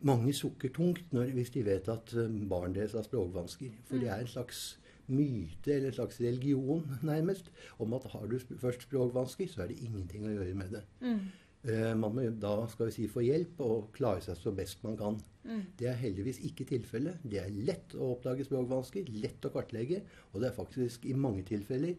mange 0.06 0.32
sukker 0.36 0.70
tungt 0.74 1.12
når, 1.12 1.34
hvis 1.34 1.50
de 1.56 1.64
vet 1.66 1.88
at 1.90 2.14
uh, 2.14 2.48
barn 2.48 2.74
deres 2.76 2.94
har 2.94 3.02
språkvansker. 3.02 3.74
For 3.88 3.96
mm. 3.96 4.00
det 4.04 4.10
er 4.10 4.22
en 4.22 4.32
slags 4.36 4.64
myte 5.06 5.72
eller 5.72 5.90
en 5.90 5.98
slags 5.98 6.20
religion, 6.20 6.86
nærmest, 7.02 7.50
om 7.78 7.92
at 7.98 8.06
har 8.12 8.26
du 8.30 8.38
først 8.38 8.86
språkvansker, 8.86 9.48
så 9.48 9.62
er 9.62 9.72
det 9.72 9.82
ingenting 9.82 10.26
å 10.26 10.36
gjøre 10.36 10.54
med 10.54 10.78
det. 10.78 10.84
Mm. 11.00 11.26
Uh, 11.64 11.94
man 11.96 12.12
må 12.12 12.26
da 12.40 12.56
skal 12.68 12.90
vi 12.90 12.96
si, 12.98 13.06
få 13.08 13.22
hjelp 13.24 13.62
og 13.64 13.86
klare 13.96 14.20
seg 14.24 14.36
så 14.36 14.52
best 14.56 14.82
man 14.84 14.98
kan. 15.00 15.16
Mm. 15.44 15.62
Det 15.78 15.88
er 15.88 15.96
heldigvis 16.00 16.42
ikke 16.48 16.66
tilfellet. 16.68 17.22
Det 17.24 17.40
er 17.40 17.56
lett 17.68 17.96
å 17.96 18.12
oppdage 18.16 18.44
språkvansker, 18.48 19.08
lett 19.22 19.48
å 19.48 19.52
kartlegge, 19.54 20.02
og 20.32 20.42
det 20.42 20.50
er 20.50 20.58
faktisk 20.58 21.08
i 21.08 21.16
mange 21.16 21.46
tilfeller 21.48 21.96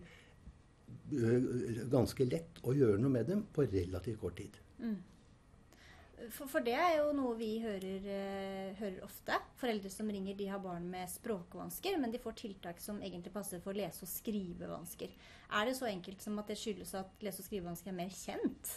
ganske 1.91 2.25
lett 2.25 2.61
å 2.65 2.73
gjøre 2.73 2.97
noe 3.01 3.13
med 3.13 3.27
dem 3.29 3.43
på 3.53 3.65
relativt 3.65 4.19
kort 4.21 4.37
tid. 4.39 4.57
Mm. 4.79 4.95
For, 6.31 6.47
for, 6.49 6.63
det 6.63 6.73
er 6.79 6.95
jo 7.01 7.11
noe 7.13 7.35
vi 7.37 7.51
hører, 7.61 8.05
uh, 8.05 8.77
hører, 8.79 9.01
ofte. 9.05 9.37
Foreldre 9.59 9.91
som 9.93 10.09
ringer, 10.09 10.37
de 10.37 10.47
har 10.49 10.61
barn 10.63 10.87
med 10.89 11.09
språkvansker, 11.11 11.99
men 12.01 12.13
de 12.13 12.21
får 12.23 12.37
tiltak 12.39 12.81
som 12.81 13.01
egentlig 13.03 13.33
passer 13.35 13.61
for 13.63 13.77
lese- 13.77 14.05
og 14.05 14.09
skrivevansker. 14.09 15.13
Er 15.59 15.69
det 15.69 15.75
så 15.77 15.89
enkelt 15.89 16.23
som 16.23 16.39
at 16.41 16.49
det 16.49 16.57
skyldes 16.61 16.95
at 16.97 17.25
lese- 17.25 17.43
og 17.43 17.49
skrivevansker 17.49 17.91
er 17.91 17.99
mer 17.99 18.15
kjent? 18.15 18.75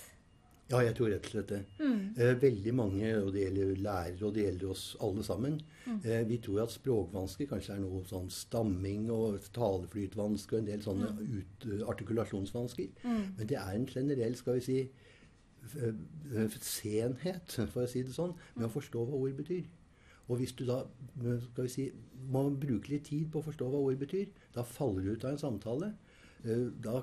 Ja, 0.69 0.83
jeg 0.85 0.95
tror 0.99 1.09
rett 1.09 1.25
og 1.25 1.33
slett 1.33 1.49
det. 1.49 1.59
Mm. 1.81 2.01
Eh, 2.21 2.35
veldig 2.43 2.73
mange, 2.77 3.13
og 3.23 3.31
det 3.33 3.47
gjelder 3.47 3.79
lærere 3.87 4.27
og 4.29 4.35
det 4.37 4.43
gjelder 4.45 4.73
oss 4.75 4.83
alle 5.05 5.25
sammen, 5.25 5.57
mm. 5.87 6.01
eh, 6.03 6.25
vi 6.29 6.37
tror 6.45 6.67
at 6.67 6.75
språkvansker 6.75 7.49
kanskje 7.49 7.79
er 7.79 7.81
noe 7.81 8.03
sånn 8.09 8.29
stamming 8.33 9.07
og 9.15 9.39
taleflytvansker 9.57 10.59
og 10.59 10.61
en 10.61 10.69
del 10.69 10.85
sånne 10.85 11.09
mm. 11.15 11.23
ut, 11.39 11.69
uh, 11.71 11.87
artikulasjonsvansker. 11.95 12.91
Mm. 13.01 13.25
Men 13.39 13.49
det 13.49 13.57
er 13.63 13.79
en 13.79 13.89
generell, 13.89 14.37
skal 14.37 14.59
vi 14.59 14.67
si, 14.67 14.79
senhet, 16.65 17.57
for 17.73 17.83
å 17.85 17.89
si 17.91 18.05
det 18.05 18.15
sånn, 18.15 18.37
med 18.55 18.69
å 18.69 18.73
forstå 18.73 19.09
hva 19.09 19.19
ord 19.19 19.41
betyr. 19.41 19.65
Og 20.29 20.43
hvis 20.43 20.53
du 20.53 20.67
da 20.69 20.83
skal 21.17 21.65
vi 21.65 21.73
si, 21.73 21.87
må 22.29 22.45
bruke 22.53 22.93
litt 22.93 23.09
tid 23.09 23.31
på 23.33 23.41
å 23.41 23.47
forstå 23.49 23.71
hva 23.73 23.81
ord 23.89 24.01
betyr, 24.01 24.29
da 24.53 24.65
faller 24.69 25.07
du 25.07 25.15
ut 25.15 25.25
av 25.25 25.33
en 25.33 25.41
samtale. 25.41 25.95
Eh, 26.45 26.67
da 26.85 27.01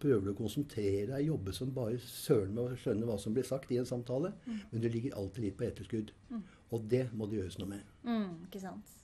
prøver 0.00 0.24
du 0.24 0.30
å 0.32 0.38
konsentrere 0.38 1.08
deg, 1.10 1.26
jobbe 1.28 1.54
som 1.56 1.72
bare 1.74 1.98
søren 2.02 2.54
med 2.56 2.64
å 2.64 2.78
skjønne 2.80 3.08
hva 3.08 3.18
som 3.20 3.34
blir 3.36 3.46
sagt 3.46 3.72
i 3.74 3.80
en 3.80 3.88
samtale. 3.88 4.32
Mm. 4.46 4.60
Men 4.70 4.84
du 4.84 4.88
ligger 4.88 5.18
alltid 5.20 5.48
litt 5.48 5.58
på 5.58 5.66
etterskudd. 5.68 6.14
Mm. 6.30 6.44
Og 6.74 6.86
det 6.92 7.04
må 7.16 7.28
det 7.28 7.40
gjøres 7.40 7.58
noe 7.60 7.72
med. 7.74 7.90
Mm, 8.04 8.46
ikke 8.48 8.62
sant. 8.62 8.94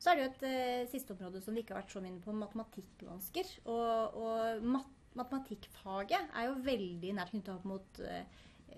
Så 0.00 0.10
er 0.10 0.18
det 0.18 0.24
jo 0.24 0.30
et 0.32 0.44
uh, 0.44 0.90
siste 0.92 1.14
område 1.14 1.40
som 1.40 1.56
vi 1.56 1.62
ikke 1.64 1.76
har 1.76 1.84
vært 1.84 1.94
så 1.94 2.02
mye 2.04 2.20
på, 2.20 2.34
matematikkvansker. 2.36 3.54
Og, 3.72 4.18
og 4.20 4.66
mat 4.74 4.90
matematikkfaget 5.14 6.32
er 6.34 6.48
jo 6.48 6.56
veldig 6.66 7.12
nært 7.14 7.30
knytta 7.30 7.52
opp 7.54 7.66
mot 7.70 8.00
uh, 8.02 8.24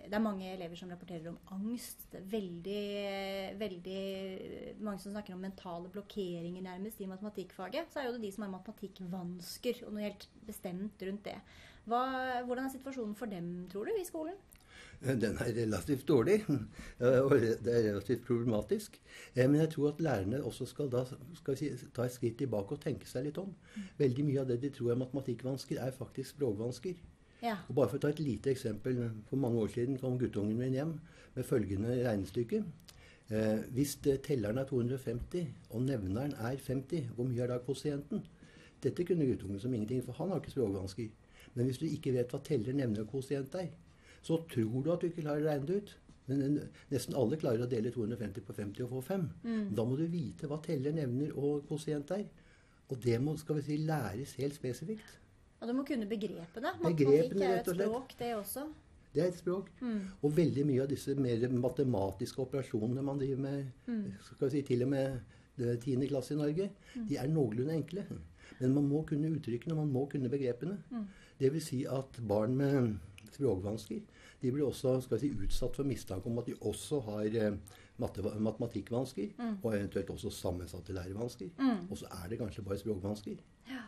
det 0.07 0.15
er 0.15 0.23
mange 0.23 0.49
elever 0.53 0.79
som 0.79 0.91
rapporterer 0.91 1.29
om 1.31 1.39
angst. 1.57 2.05
Veldig, 2.31 2.83
veldig 3.59 4.03
mange 4.87 5.03
som 5.03 5.15
snakker 5.15 5.35
om 5.35 5.43
mentale 5.43 5.91
blokkeringer 5.93 6.63
nærmest 6.63 7.01
i 7.03 7.09
matematikkfaget. 7.11 7.91
Så 7.91 8.01
er 8.01 8.09
jo 8.09 8.17
det 8.17 8.27
de 8.27 8.33
som 8.35 8.47
har 8.47 8.53
matematikkvansker, 8.55 9.83
og 9.87 9.97
noe 9.97 10.07
helt 10.07 10.29
bestemt 10.47 11.03
rundt 11.09 11.25
det. 11.27 11.39
Hva, 11.87 12.03
hvordan 12.47 12.69
er 12.69 12.75
situasjonen 12.75 13.17
for 13.19 13.31
dem, 13.31 13.67
tror 13.73 13.91
du, 13.91 13.95
i 13.99 14.07
skolen? 14.07 14.39
Den 15.01 15.37
er 15.41 15.53
relativt 15.57 16.07
dårlig, 16.09 16.39
og 17.25 17.35
det 17.37 17.73
er 17.73 17.89
relativt 17.91 18.25
problematisk. 18.27 19.01
Eh, 19.35 19.45
men 19.51 19.61
jeg 19.61 19.71
tror 19.75 19.91
at 19.91 20.01
lærerne 20.01 20.45
også 20.45 20.67
skal, 20.67 20.89
da, 20.93 21.05
skal 21.35 21.59
si, 21.59 21.71
ta 21.95 22.07
et 22.07 22.15
skritt 22.15 22.39
tilbake 22.41 22.77
og 22.79 22.81
tenke 22.81 23.09
seg 23.09 23.29
litt 23.29 23.41
om. 23.43 23.53
Veldig 23.99 24.25
mye 24.25 24.41
av 24.45 24.49
det 24.51 24.61
de 24.63 24.73
tror 24.73 24.95
er 24.95 25.03
matematikkvansker, 25.03 25.83
er 25.83 25.97
faktisk 25.97 26.37
språkvansker. 26.37 26.97
Ja. 27.47 27.57
Og 27.69 27.79
bare 27.79 27.93
for 27.93 28.01
å 28.01 28.03
ta 28.03 28.11
et 28.13 28.23
lite 28.23 28.51
eksempel. 28.53 28.99
For 29.31 29.41
mange 29.41 29.63
år 29.63 29.73
siden 29.75 30.01
kom 30.03 30.19
guttungen 30.21 30.59
min 30.59 30.75
hjem 30.75 30.97
med 31.37 31.47
følgende 31.47 31.99
regnestykke. 32.03 32.63
Eh, 33.27 33.61
hvis 33.75 33.97
telleren 34.03 34.59
er 34.63 34.69
250 34.69 35.47
og 35.71 35.83
nevneren 35.83 36.35
er 36.39 36.59
50, 36.63 37.13
hvor 37.15 37.27
mye 37.27 37.43
er 37.43 37.55
da 37.55 37.59
kosienten? 37.63 38.23
Dette 38.83 39.07
kunne 39.07 39.27
guttungen 39.27 39.61
som 39.61 39.75
ingenting, 39.75 40.03
for 40.05 40.13
han 40.19 40.31
har 40.31 40.43
ikke 40.43 40.55
språkvansker. 40.55 41.09
Men 41.55 41.67
hvis 41.67 41.81
du 41.81 41.87
ikke 41.89 42.13
vet 42.15 42.31
hva 42.31 42.43
teller, 42.45 42.77
nevner 42.77 43.03
og 43.03 43.11
kosient 43.11 43.55
er, 43.59 43.71
så 44.23 44.39
tror 44.51 44.83
du 44.83 44.93
at 44.93 45.01
du 45.01 45.09
ikke 45.09 45.25
klarer 45.25 45.47
å 45.47 45.51
regne 45.51 45.67
det 45.67 45.79
ut. 45.81 45.95
Men 46.27 46.57
nesten 46.91 47.15
alle 47.19 47.39
klarer 47.39 47.63
å 47.65 47.71
dele 47.71 47.93
250 47.95 48.45
på 48.47 48.55
50 48.57 48.87
og 48.87 48.91
få 48.91 49.03
5. 49.09 49.29
Mm. 49.47 49.69
Da 49.79 49.85
må 49.87 49.99
du 49.99 50.07
vite 50.11 50.51
hva 50.51 50.59
teller, 50.63 50.95
nevner 50.95 51.35
og 51.39 51.67
kosient 51.69 52.11
er. 52.15 52.27
Og 52.91 52.99
det 53.03 53.19
må 53.23 53.37
skal 53.39 53.61
vi 53.61 53.67
si, 53.67 53.79
læres 53.83 54.35
helt 54.41 54.55
spesifikt. 54.59 55.07
Og 55.67 55.73
du 55.73 55.75
må 55.81 55.83
kunne 55.83 56.07
begrepene. 56.07 56.71
Matematikk 56.79 57.41
er 57.43 57.57
et 57.57 57.71
språk, 57.73 58.13
det 58.21 58.29
også. 58.37 58.69
Det 59.11 59.23
er 59.25 59.33
et 59.33 59.39
språk. 59.41 59.71
Mm. 59.81 60.03
Og 60.23 60.37
veldig 60.37 60.67
mye 60.69 60.85
av 60.85 60.91
disse 60.93 61.17
mer 61.19 61.43
matematiske 61.51 62.45
operasjonene 62.45 63.03
man 63.03 63.19
driver 63.19 63.41
med, 63.43 63.73
mm. 63.89 64.05
skal 64.29 64.47
vi 64.47 64.53
si 64.55 64.63
til 64.69 64.85
og 64.87 64.93
med 64.93 65.75
tiende 65.83 66.07
klasse 66.07 66.37
i 66.37 66.39
Norge, 66.39 66.69
mm. 66.95 67.09
de 67.11 67.19
er 67.19 67.33
noenlunde 67.33 67.75
enkle. 67.75 68.05
Men 68.61 68.77
man 68.77 68.87
må 68.87 69.03
kunne 69.09 69.33
uttrykkene, 69.35 69.75
man 69.75 69.91
må 69.91 70.05
kunne 70.13 70.31
begrepene. 70.31 70.79
Mm. 70.93 71.09
Det 71.41 71.51
vil 71.57 71.65
si 71.65 71.81
at 71.91 72.21
barn 72.29 72.55
med 72.61 72.95
språkvansker 73.35 74.05
de 74.43 74.53
blir 74.53 74.69
også 74.69 75.01
skal 75.03 75.19
vi 75.19 75.27
si, 75.27 75.45
utsatt 75.49 75.81
for 75.81 75.89
mistanke 75.89 76.31
om 76.31 76.39
at 76.39 76.47
de 76.47 76.55
også 76.69 77.01
har 77.09 77.37
matte, 77.99 78.23
matematikkvansker, 78.23 79.35
mm. 79.35 79.55
og 79.63 79.71
eventuelt 79.75 80.13
også 80.15 80.31
sammensatte 80.31 80.95
lærevansker. 80.95 81.51
Mm. 81.59 81.87
Og 81.91 81.99
så 81.99 82.11
er 82.23 82.29
det 82.31 82.39
kanskje 82.39 82.65
bare 82.65 82.79
språkvansker. 82.79 83.41
Ja, 83.73 83.87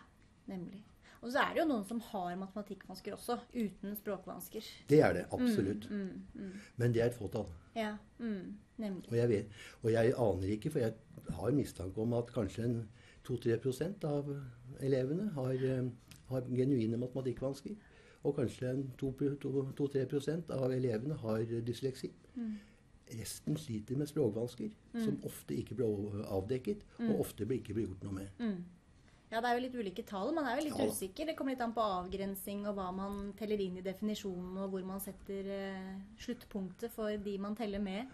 nemlig. 0.51 0.83
Og 1.21 1.33
så 1.33 1.43
er 1.43 1.55
det 1.55 1.63
jo 1.63 1.67
noen 1.69 1.85
som 1.89 2.01
har 2.13 2.37
matematikkvansker 2.39 3.15
også, 3.17 3.39
uten 3.55 3.97
språkvansker. 3.99 4.69
Det 4.89 5.01
er 5.03 5.13
det 5.17 5.25
absolutt. 5.35 5.89
Mm, 5.91 6.23
mm, 6.35 6.53
Men 6.77 6.95
det 6.95 7.03
er 7.03 7.07
et 7.11 7.15
fåtall. 7.19 7.49
ja, 7.75 7.97
mm, 8.19 8.55
nemlig. 8.79 9.11
Og 9.11 9.17
jeg, 9.17 9.29
vet, 9.29 9.47
og 9.83 9.93
jeg 9.93 10.15
aner 10.19 10.55
ikke, 10.55 10.71
for 10.71 10.79
jeg 10.79 10.95
har 11.29 11.51
mistanke 11.51 11.99
om 12.01 12.13
at 12.13 12.31
kanskje 12.35 12.85
2-3 13.27 14.05
av 14.05 14.31
elevene 14.81 15.31
har, 15.35 15.53
eh, 15.53 15.91
har 16.29 16.41
genuine 16.55 16.97
matematikkvansker. 16.97 17.75
Og 18.25 18.35
kanskje 18.37 18.73
2-3% 18.99 20.51
av 20.51 20.71
elevene 20.73 21.15
har 21.15 21.45
dysleksi. 21.67 22.13
Mm. 22.35 22.57
Resten 23.19 23.57
sliter 23.57 23.97
med 23.97 24.07
språkvansker, 24.07 24.71
som 25.05 25.21
ofte 25.25 25.55
ikke 25.57 25.75
blir 25.75 26.25
avdekket, 26.29 26.83
og 27.09 27.21
ofte 27.21 27.47
ikke 27.49 27.75
blir 27.75 27.87
gjort 27.87 28.03
noe 28.05 28.13
med. 28.13 28.29
Mm. 29.29 29.35
Ja, 29.35 29.41
det 29.45 29.49
er 29.51 29.59
jo 29.59 29.65
litt 29.67 29.75
ulike 29.77 30.05
tall. 30.09 30.33
Man 30.33 30.47
er 30.49 30.57
jo 30.59 30.65
litt 30.69 30.79
Ja 30.79 30.87
usikker. 30.89 31.27
Det 31.29 31.37
kommer 31.37 31.53
litt 31.53 31.61
an 31.61 31.75
på 31.77 31.85
avgrensing 31.85 32.67
og 32.67 32.75
hva 32.79 32.89
man 32.97 33.33
teller 33.37 33.61
inn 33.61 33.77
i 33.77 33.85
definisjonen, 33.85 34.57
og 34.65 34.71
hvor 34.73 34.85
man 34.89 35.01
setter 35.05 35.51
eh, 35.53 35.95
sluttpunktet 36.25 36.91
for 36.95 37.13
de 37.13 37.39
man 37.39 37.55
teller 37.59 37.79
med. 37.85 38.09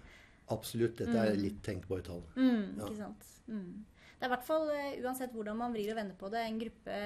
Absolutt. 0.51 0.99
Dette 0.99 1.15
er 1.17 1.37
litt 1.39 1.63
tenkbare 1.65 2.03
tall. 2.05 2.23
Mm, 2.37 2.75
Ja. 2.79 2.89
Ikke 2.89 2.99
sant? 2.99 3.29
Mm. 3.47 3.85
Det 4.15 4.27
er 4.27 4.31
i 4.31 4.35
hvert 4.37 4.47
fall, 4.47 4.69
eh, 4.71 4.99
uansett 5.05 5.33
hvordan 5.35 5.57
man 5.59 5.73
vrir 5.75 5.91
og 5.93 5.97
vender 5.99 6.17
på 6.17 6.31
det, 6.33 6.43
en 6.49 6.59
gruppe, 6.59 6.99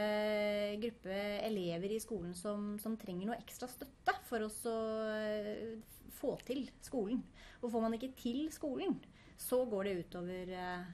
gruppe 0.83 1.15
elever 1.47 1.95
i 1.97 2.01
skolen 2.03 2.35
som, 2.37 2.77
som 2.79 2.97
trenger 3.01 3.27
noe 3.31 3.39
ekstra 3.41 3.69
støtte 3.71 4.15
for 4.29 4.45
å 4.45 4.51
eh, 5.13 5.79
få 6.19 6.35
til 6.47 6.65
skolen. 6.85 7.23
Og 7.63 7.73
får 7.73 7.85
man 7.85 7.97
ikke 7.97 8.13
til 8.19 8.47
skolen, 8.55 8.97
så 9.39 9.65
går 9.71 9.85
det 9.89 9.97
utover 10.07 10.53
eh, 10.55 10.85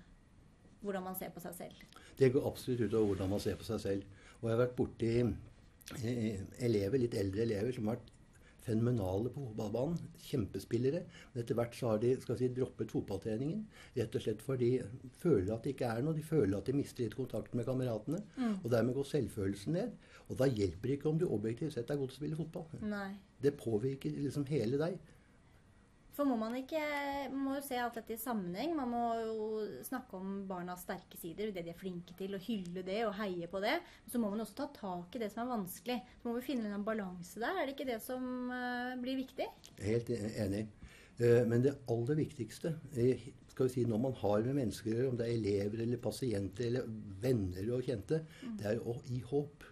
hvordan 0.85 1.04
man 1.06 1.16
ser 1.18 1.33
på 1.35 1.42
seg 1.44 1.54
selv. 1.59 2.00
Det 2.18 2.33
går 2.35 2.49
absolutt 2.49 2.87
utover 2.87 3.12
hvordan 3.12 3.33
man 3.35 3.42
ser 3.42 3.59
på 3.61 3.66
seg 3.66 3.83
selv. 3.83 4.18
Og 4.40 4.49
jeg 4.49 4.56
har 4.56 4.64
vært 4.64 4.76
borti 4.78 5.12
eh, 5.21 6.42
elever, 6.66 7.00
litt 7.00 7.16
eldre 7.18 7.47
elever 7.47 7.75
som 7.76 7.88
har 7.88 7.99
vært 7.99 8.11
fenomenale 8.64 9.28
på 9.33 9.42
fotballbanen. 9.44 9.99
Kjempespillere. 10.25 11.02
Men 11.33 11.42
etter 11.42 11.59
hvert 11.59 11.76
så 11.76 11.90
har 11.92 12.00
de 12.02 12.14
skal 12.23 12.38
si, 12.40 12.49
droppet 12.56 12.92
fotballtreningen. 12.94 13.64
Rett 13.99 14.16
og 14.16 14.25
slett 14.25 14.44
fordi 14.44 14.71
de 14.80 15.11
føler 15.21 15.52
at 15.54 15.66
det 15.66 15.75
ikke 15.75 15.90
er 15.90 16.04
noe. 16.04 16.16
De 16.16 16.25
føler 16.25 16.56
at 16.59 16.71
de 16.71 16.76
mister 16.76 17.04
litt 17.04 17.16
kontakten 17.18 17.61
med 17.61 17.68
kameratene. 17.68 18.23
Og 18.62 18.71
dermed 18.73 18.97
går 18.97 19.11
selvfølelsen 19.11 19.76
ned. 19.76 19.97
Og 20.30 20.38
da 20.40 20.49
hjelper 20.49 20.88
det 20.88 20.99
ikke 20.99 21.11
om 21.12 21.21
du 21.21 21.26
objektivt 21.28 21.76
sett 21.76 21.90
er 21.92 22.00
god 22.00 22.12
til 22.12 22.16
å 22.16 22.23
spille 22.23 22.40
fotball. 22.40 22.87
Nei. 22.88 23.11
Det 23.44 23.52
påvirker 23.61 24.16
liksom 24.16 24.47
hele 24.49 24.80
deg. 24.80 24.97
For 26.14 26.28
må 26.28 26.37
man 26.38 26.54
ikke 26.54 26.80
Man 27.33 27.40
må 27.42 27.56
jo 27.56 27.64
se 27.66 27.78
alt 27.83 27.97
dette 27.99 28.14
i 28.14 28.21
sammenheng. 28.21 28.75
Man 28.78 28.90
må 28.92 29.02
jo 29.18 29.47
snakke 29.87 30.18
om 30.21 30.44
barnas 30.50 30.85
sterke 30.87 31.18
sider, 31.18 31.50
det 31.54 31.64
de 31.66 31.73
er 31.73 31.78
flinke 31.80 32.14
til, 32.18 32.37
og 32.37 32.44
hylle 32.47 32.85
det 32.87 33.00
og 33.09 33.16
heie 33.18 33.49
på 33.50 33.62
det. 33.64 33.80
Så 34.12 34.21
må 34.23 34.30
man 34.30 34.44
også 34.44 34.59
ta 34.61 34.68
tak 34.76 35.16
i 35.18 35.23
det 35.25 35.33
som 35.35 35.44
er 35.44 35.56
vanskelig. 35.56 35.99
Så 36.21 36.28
må 36.28 36.37
vi 36.38 36.47
finne 36.47 36.71
en 36.71 36.87
balanse 36.87 37.42
der. 37.42 37.59
Er 37.59 37.66
det 37.66 37.75
ikke 37.76 37.88
det 37.90 38.00
som 38.04 38.50
eh, 38.54 38.94
blir 39.02 39.18
viktig? 39.25 39.49
Helt 39.83 40.14
enig. 40.14 40.66
Eh, 41.18 41.42
Men 41.50 41.62
det 41.66 41.76
aller 41.90 42.18
viktigste 42.23 42.76
eh, 42.99 43.28
skal 43.50 43.68
vi 43.68 43.75
si, 43.76 43.85
når 43.87 44.00
man 44.02 44.16
har 44.18 44.42
med 44.47 44.56
mennesker 44.59 45.04
om 45.09 45.18
det 45.18 45.28
er 45.28 45.37
elever 45.37 45.83
eller 45.85 46.00
pasienter 46.02 46.66
eller 46.71 46.88
venner 47.23 47.68
og 47.76 47.85
kjente, 47.87 48.23
det 48.59 48.66
er 48.73 48.80
å 48.83 48.97
gi 49.06 49.21
håp. 49.30 49.66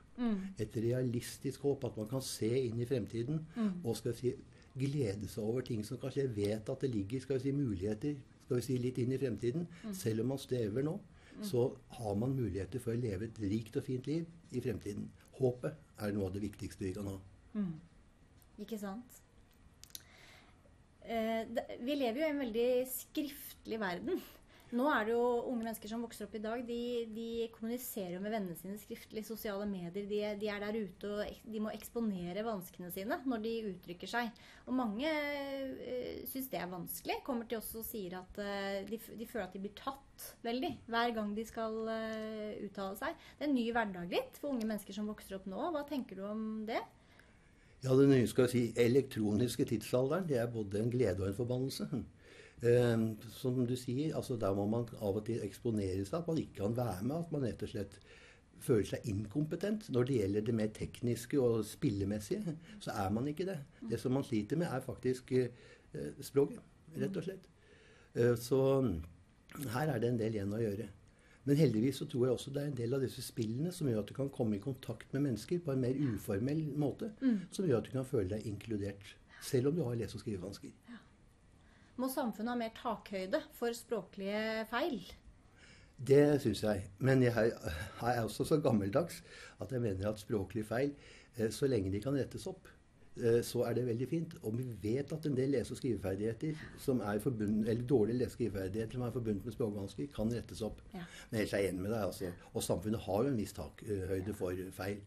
Et 0.63 0.77
realistisk 0.79 1.65
håp. 1.67 1.87
At 1.89 1.97
man 1.99 2.07
kan 2.11 2.23
se 2.23 2.51
inn 2.67 2.79
i 2.83 2.87
fremtiden 2.87 3.41
og 3.83 3.97
skal 3.99 4.15
si, 4.15 4.35
glede 4.79 5.29
seg 5.29 5.45
over 5.45 5.65
ting 5.67 5.83
som 5.87 6.01
kanskje 6.01 6.29
vet 6.33 6.69
at 6.69 6.85
det 6.85 6.91
ligger 6.93 7.23
skal 7.23 7.39
vi 7.39 7.47
si, 7.47 7.55
muligheter 7.57 8.19
skal 8.45 8.59
vi 8.59 8.67
si, 8.67 8.79
litt 8.81 9.01
inn 9.03 9.15
i 9.15 9.21
fremtiden. 9.21 9.67
Selv 9.97 10.25
om 10.25 10.33
man 10.35 10.41
strever 10.41 10.85
nå, 10.87 10.99
så 11.43 11.71
har 11.99 12.15
man 12.21 12.37
muligheter 12.37 12.83
for 12.83 12.95
å 12.95 13.01
leve 13.01 13.29
et 13.29 13.41
rikt 13.41 13.79
og 13.81 13.87
fint 13.87 14.07
liv 14.11 14.27
i 14.53 14.63
fremtiden. 14.65 15.09
Håpet 15.39 16.03
er 16.05 16.15
noe 16.15 16.29
av 16.29 16.37
det 16.37 16.45
viktigste 16.45 16.85
vi 16.85 16.95
kan 16.97 17.09
ha. 17.11 17.19
Ikke 18.63 18.81
sant? 18.81 19.19
Eh, 21.03 21.49
det, 21.51 21.65
vi 21.83 21.97
lever 21.99 22.21
jo 22.21 22.27
i 22.29 22.31
en 22.31 22.41
veldig 22.45 22.67
skriftlig 22.87 23.79
verden. 23.83 24.21
Nå 24.73 24.87
er 24.89 25.05
det 25.05 25.13
jo 25.13 25.25
unge 25.51 25.67
mennesker 25.67 25.91
som 25.91 26.01
vokser 26.01 26.25
opp 26.25 26.37
i 26.39 26.41
dag, 26.41 26.63
de, 26.65 26.79
de 27.13 27.27
kommuniserer 27.53 28.15
jo 28.15 28.23
med 28.25 28.33
vennene 28.33 28.57
sine 28.57 28.79
skriftlig. 28.81 29.25
Sosiale 29.29 29.67
medier. 29.69 30.07
De, 30.09 30.21
de 30.41 30.49
er 30.49 30.63
der 30.63 30.79
ute 30.81 31.11
og 31.13 31.51
de 31.53 31.61
må 31.61 31.75
eksponere 31.75 32.45
vanskene 32.47 32.89
sine 32.95 33.19
når 33.29 33.43
de 33.45 33.53
uttrykker 33.75 34.09
seg. 34.09 34.31
Og 34.65 34.77
mange 34.79 35.11
øh, 35.13 36.23
syns 36.31 36.49
det 36.53 36.63
er 36.63 36.73
vanskelig. 36.73 37.19
Kommer 37.27 37.51
til 37.51 37.61
oss 37.61 37.69
og 37.77 37.85
sier 37.85 38.17
at 38.23 38.41
øh, 38.41 38.79
de, 38.89 39.01
de 39.21 39.29
føler 39.29 39.45
at 39.45 39.59
de 39.59 39.61
blir 39.67 39.77
tatt 39.77 40.27
veldig 40.47 40.73
hver 40.89 41.13
gang 41.19 41.37
de 41.37 41.45
skal 41.49 41.77
øh, 41.93 42.65
uttale 42.65 42.97
seg. 43.03 43.29
Det 43.37 43.45
er 43.45 43.51
en 43.51 43.57
ny 43.59 43.67
hverdag 43.77 44.09
litt 44.17 44.41
for 44.41 44.55
unge 44.55 44.65
mennesker 44.65 44.97
som 44.97 45.13
vokser 45.13 45.37
opp 45.37 45.53
nå. 45.53 45.69
Hva 45.77 45.85
tenker 45.89 46.17
du 46.17 46.25
om 46.31 46.43
det? 46.69 46.81
Ja, 47.83 47.93
den 47.99 48.15
skal 48.31 48.47
jeg 48.47 48.55
si, 48.55 48.65
elektroniske 48.79 49.69
tidsalderen 49.69 50.25
det 50.29 50.41
er 50.41 50.49
både 50.49 50.81
en 50.81 50.91
glede 50.93 51.21
og 51.21 51.29
en 51.29 51.41
forbannelse. 51.43 51.89
Eh, 52.63 53.05
som 53.35 53.63
du 53.67 53.75
sier, 53.77 54.15
altså 54.17 54.37
der 54.39 54.55
må 54.55 54.67
man 54.71 54.87
av 55.01 55.19
og 55.19 55.25
til 55.27 55.43
eksponere 55.43 56.05
seg, 56.05 56.21
at 56.21 56.29
man 56.31 56.39
ikke 56.43 56.61
kan 56.63 56.77
være 56.77 57.03
med. 57.03 57.17
At 57.19 57.33
man 57.35 57.47
rett 57.49 57.65
og 57.67 57.73
slett 57.73 57.99
føler 58.63 58.87
seg 58.93 59.09
inkompetent. 59.11 59.89
Når 59.91 60.09
det 60.09 60.19
gjelder 60.21 60.47
det 60.47 60.55
mer 60.55 60.73
tekniske 60.77 61.41
og 61.43 61.65
spillemessige, 61.67 62.57
så 62.81 62.95
er 63.05 63.11
man 63.15 63.29
ikke 63.31 63.49
det. 63.49 63.59
Det 63.91 64.01
som 64.01 64.15
man 64.15 64.27
sliter 64.27 64.61
med, 64.61 64.71
er 64.71 64.85
faktisk 64.85 65.33
eh, 65.39 65.51
språket, 66.23 66.63
rett 67.03 67.19
og 67.19 67.27
slett. 67.27 67.49
Eh, 68.15 68.35
så 68.39 68.61
her 69.75 69.91
er 69.91 69.99
det 70.01 70.13
en 70.13 70.21
del 70.21 70.39
igjen 70.39 70.55
å 70.55 70.63
gjøre. 70.63 70.89
Men 71.43 71.59
heldigvis 71.59 71.99
så 71.99 72.07
tror 72.07 72.29
jeg 72.29 72.37
også 72.37 72.53
det 72.55 72.61
er 72.63 72.69
en 72.71 72.77
del 72.79 72.95
av 72.95 73.03
disse 73.03 73.23
spillene 73.27 73.73
som 73.75 73.89
gjør 73.91 74.05
at 74.05 74.11
du 74.13 74.15
kan 74.15 74.29
komme 74.31 74.57
i 74.57 74.63
kontakt 74.63 75.11
med 75.13 75.25
mennesker 75.25 75.59
på 75.65 75.73
en 75.73 75.83
mer 75.83 75.99
uformell 75.99 76.63
måte. 76.79 77.11
Som 77.51 77.67
gjør 77.67 77.81
at 77.83 77.89
du 77.89 77.97
kan 77.97 78.07
føle 78.07 78.31
deg 78.31 78.47
inkludert. 78.47 79.17
Selv 79.43 79.73
om 79.73 79.75
du 79.75 79.83
har 79.83 79.99
lese- 79.99 80.15
og 80.15 80.23
skrivevansker. 80.23 80.71
Må 82.01 82.09
samfunnet 82.09 82.55
ha 82.55 82.59
mer 82.59 82.73
takhøyde 82.77 83.43
for 83.59 83.75
språklige 83.77 84.65
feil? 84.71 85.03
Det 86.03 86.41
syns 86.43 86.63
jeg. 86.65 86.85
Men 86.99 87.23
jeg 87.23 87.53
er, 87.53 88.23
også 88.23 88.45
så 88.49 88.59
gammeldags 88.61 89.21
at 89.61 89.73
jeg 89.73 89.83
mener 89.83 90.09
at 90.09 90.23
språklige 90.23 90.65
feil, 90.67 90.95
eh, 91.37 91.51
så 91.51 91.69
lenge 91.69 91.93
de 91.93 92.01
kan 92.03 92.17
rettes 92.17 92.47
opp, 92.51 92.67
eh, 93.21 93.39
så 93.45 93.67
er 93.69 93.77
det 93.77 93.87
veldig 93.87 94.09
fint. 94.09 94.35
Og 94.43 94.57
vi 94.59 94.67
vet 94.83 95.13
at 95.13 95.27
en 95.27 95.37
del 95.37 95.53
lese- 95.55 95.77
og 95.77 95.79
skriveferdigheter 95.79 96.59
som 96.79 97.01
er 97.01 97.21
forbundet, 97.23 97.69
eller 97.69 97.87
dårlige 97.87 98.19
lese- 98.19 98.33
og 98.33 98.39
skriveferdigheter 98.39 98.93
som 98.99 99.03
er 99.03 99.11
forbundet 99.11 99.45
med 99.45 99.53
språkvansker, 99.53 100.07
kan 100.17 100.33
rettes 100.33 100.63
opp. 100.63 100.83
Ja. 100.95 101.05
Men 101.31 101.41
ellers 101.41 101.53
er 101.53 101.59
jeg 101.59 101.75
enig 101.75 101.83
med 101.83 101.91
deg. 101.93 102.03
altså. 102.03 102.33
Og 102.55 102.63
samfunnet 102.63 103.01
har 103.01 103.23
jo 103.23 103.29
en 103.29 103.39
viss 103.39 103.53
takhøyde 103.53 104.35
for 104.35 104.53
feil. 104.73 105.01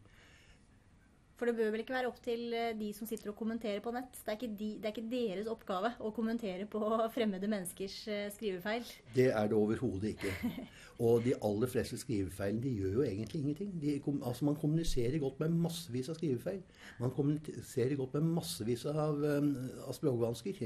For 1.36 1.50
det 1.50 1.58
bør 1.58 1.74
vel 1.74 1.84
ikke 1.84 1.96
være 1.98 2.08
opp 2.08 2.22
til 2.24 2.54
eh, 2.56 2.72
de 2.80 2.90
som 2.96 3.08
sitter 3.10 3.32
og 3.32 3.38
kommenterer 3.40 3.82
på 3.84 3.92
nett. 3.96 4.14
Det 4.16 4.32
er 4.32 4.38
ikke, 4.40 4.56
de, 4.60 4.70
det 4.80 4.88
er 4.88 4.94
ikke 4.94 5.10
deres 5.12 5.50
oppgave 5.52 5.92
å 6.00 6.12
kommentere 6.16 6.68
på 6.72 6.82
fremmede 7.16 7.50
menneskers 7.52 7.98
eh, 8.08 8.28
skrivefeil. 8.36 8.88
Det 9.16 9.28
er 9.32 9.52
det 9.52 9.58
overhodet 9.58 10.14
ikke. 10.14 10.32
Og 11.06 11.26
de 11.26 11.34
aller 11.44 11.68
fleste 11.68 12.00
skrivefeilene 12.00 12.64
de 12.64 12.72
gjør 12.78 13.02
jo 13.02 13.04
egentlig 13.04 13.42
ingenting. 13.42 13.74
De, 13.82 13.98
altså 14.16 14.48
Man 14.48 14.56
kommuniserer 14.62 15.20
godt 15.20 15.42
med 15.44 15.58
massevis 15.66 16.08
av 16.14 16.16
skrivefeil. 16.22 16.62
Man 17.02 17.12
kommuniserer 17.18 17.98
godt 18.00 18.16
med 18.16 18.32
massevis 18.38 18.86
av, 18.88 19.20
um, 19.20 19.52
av 19.90 19.92
språkvansker. 19.98 20.64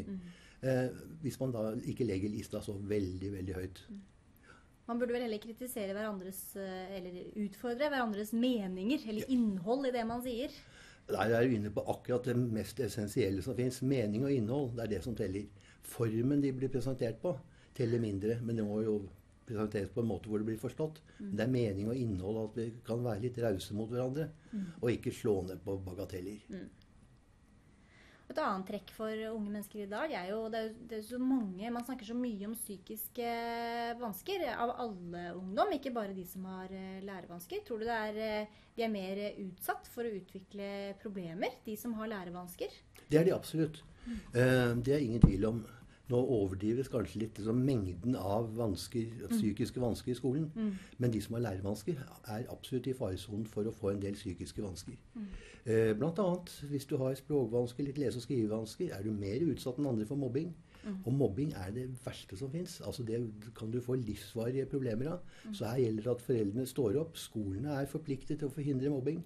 Eh, 0.61 0.85
hvis 1.23 1.39
man 1.41 1.55
da 1.55 1.71
ikke 1.87 2.05
legger 2.05 2.29
lista 2.29 2.61
så 2.61 2.75
veldig, 2.77 3.33
veldig 3.39 3.57
høyt. 3.57 3.83
Man 4.89 4.97
burde 4.97 5.13
vel 5.13 5.27
heller 5.27 5.41
kritisere 5.41 5.93
hverandres 5.93 6.41
eh, 6.57 6.95
Eller 6.97 7.19
utfordre 7.43 7.91
hverandres 7.91 8.33
meninger 8.33 9.05
eller 9.11 9.29
innhold 9.29 9.85
i 9.85 9.93
det 9.93 10.05
man 10.09 10.23
sier. 10.25 10.55
Der 11.09 11.33
er 11.33 11.45
du 11.45 11.53
inne 11.53 11.71
på 11.73 11.83
akkurat 11.89 12.25
det 12.25 12.35
mest 12.39 12.81
essensielle 12.85 13.43
som 13.45 13.57
fins. 13.57 13.79
Mening 13.85 14.25
og 14.25 14.33
innhold. 14.33 14.73
Det 14.77 14.85
er 14.85 14.91
det 14.95 15.03
som 15.05 15.15
teller. 15.17 15.45
Formen 15.89 16.41
de 16.41 16.51
blir 16.53 16.69
presentert 16.73 17.17
på, 17.21 17.33
teller 17.77 18.01
mindre. 18.01 18.37
Men 18.45 18.59
det 18.61 18.65
må 18.65 18.81
jo 18.85 18.99
presenteres 19.49 19.89
på 19.93 20.03
en 20.03 20.09
måte 20.09 20.29
hvor 20.29 20.41
det 20.41 20.49
blir 20.51 20.61
forstått. 20.61 21.01
Men 21.21 21.37
det 21.37 21.45
er 21.45 21.53
mening 21.53 21.89
og 21.89 21.97
innhold, 21.97 22.43
at 22.43 22.59
vi 22.59 22.67
kan 22.85 23.01
være 23.05 23.23
litt 23.25 23.39
rause 23.41 23.77
mot 23.77 23.89
hverandre. 23.89 24.29
Og 24.81 24.91
ikke 24.93 25.13
slå 25.13 25.39
ned 25.47 25.61
på 25.65 25.77
bagateller. 25.85 26.45
Et 28.29 28.37
annet 28.37 28.67
trekk 28.69 28.91
for 28.93 29.21
unge 29.31 29.49
mennesker 29.49 29.81
i 29.81 29.89
dag 29.89 30.11
er 30.13 30.27
jo 30.29 30.43
det 30.53 30.59
er, 30.61 30.73
det 30.91 30.97
er 30.99 31.05
så 31.07 31.17
mange 31.17 31.71
Man 31.73 31.85
snakker 31.85 32.05
så 32.05 32.17
mye 32.17 32.45
om 32.45 32.53
psykiske 32.53 33.31
vansker 33.97 34.45
av 34.53 34.75
alle 34.85 35.23
ungdom, 35.33 35.73
ikke 35.73 35.93
bare 35.95 36.13
de 36.13 36.25
som 36.29 36.45
har 36.51 36.69
eh, 36.69 37.01
lærevansker. 37.05 37.63
Tror 37.65 37.81
du 37.81 37.87
det 37.87 37.97
er, 37.97 38.19
eh, 38.27 38.61
de 38.77 38.85
er 38.85 38.93
mer 38.93 39.23
utsatt 39.47 39.89
for 39.89 40.05
å 40.05 40.13
utvikle 40.13 40.69
problemer, 41.01 41.57
de 41.65 41.77
som 41.79 41.97
har 41.97 42.11
lærevansker? 42.13 42.77
Det 43.09 43.17
er 43.17 43.25
de 43.25 43.33
absolutt. 43.33 43.81
Eh, 44.07 44.77
det 44.77 44.93
er 44.93 45.03
ingen 45.03 45.25
tvil 45.25 45.49
om. 45.49 45.65
Nå 46.09 46.19
overdrives 46.35 46.89
kanskje 46.89 47.19
litt 47.21 47.37
liksom, 47.37 47.59
mengden 47.65 48.15
av 48.17 48.47
vansker, 48.57 49.27
psykiske 49.29 49.81
vansker 49.81 50.11
i 50.11 50.17
skolen. 50.17 50.47
Men 50.97 51.11
de 51.13 51.21
som 51.21 51.35
har 51.37 51.45
lærevansker, 51.45 51.99
er 52.33 52.47
absolutt 52.49 52.87
i 52.87 52.95
faresonen 52.97 53.45
for 53.45 53.69
å 53.69 53.75
få 53.75 53.91
en 53.93 54.01
del 54.01 54.17
psykiske 54.17 54.63
vansker. 54.63 54.97
Eh, 55.65 55.93
blant 55.97 56.19
annet 56.19 56.49
hvis 56.71 56.87
du 56.89 56.97
har 56.97 57.13
språkvansker, 57.15 57.85
litt 57.85 58.01
lese- 58.01 58.17
og 58.17 58.25
skrivevansker, 58.25 58.89
er 58.95 59.03
du 59.03 59.11
mer 59.11 59.45
utsatt 59.51 59.77
enn 59.77 59.91
andre 59.91 60.05
for 60.09 60.17
mobbing. 60.17 60.53
Og 61.05 61.13
mobbing 61.13 61.53
er 61.59 61.71
det 61.75 61.87
verste 62.05 62.37
som 62.39 62.51
fins. 62.51 62.81
Altså 62.81 63.03
det 63.03 63.19
kan 63.55 63.71
du 63.71 63.81
få 63.81 63.97
livsvarige 63.99 64.65
problemer 64.65 65.11
av. 65.13 65.19
Så 65.53 65.65
her 65.65 65.77
gjelder 65.83 66.03
det 66.03 66.11
at 66.11 66.21
foreldrene 66.21 66.65
står 66.65 66.99
opp. 67.01 67.17
Skolene 67.17 67.75
er 67.81 67.85
forpliktet 67.85 68.39
til 68.39 68.47
å 68.47 68.53
forhindre 68.53 68.89
mobbing. 68.93 69.23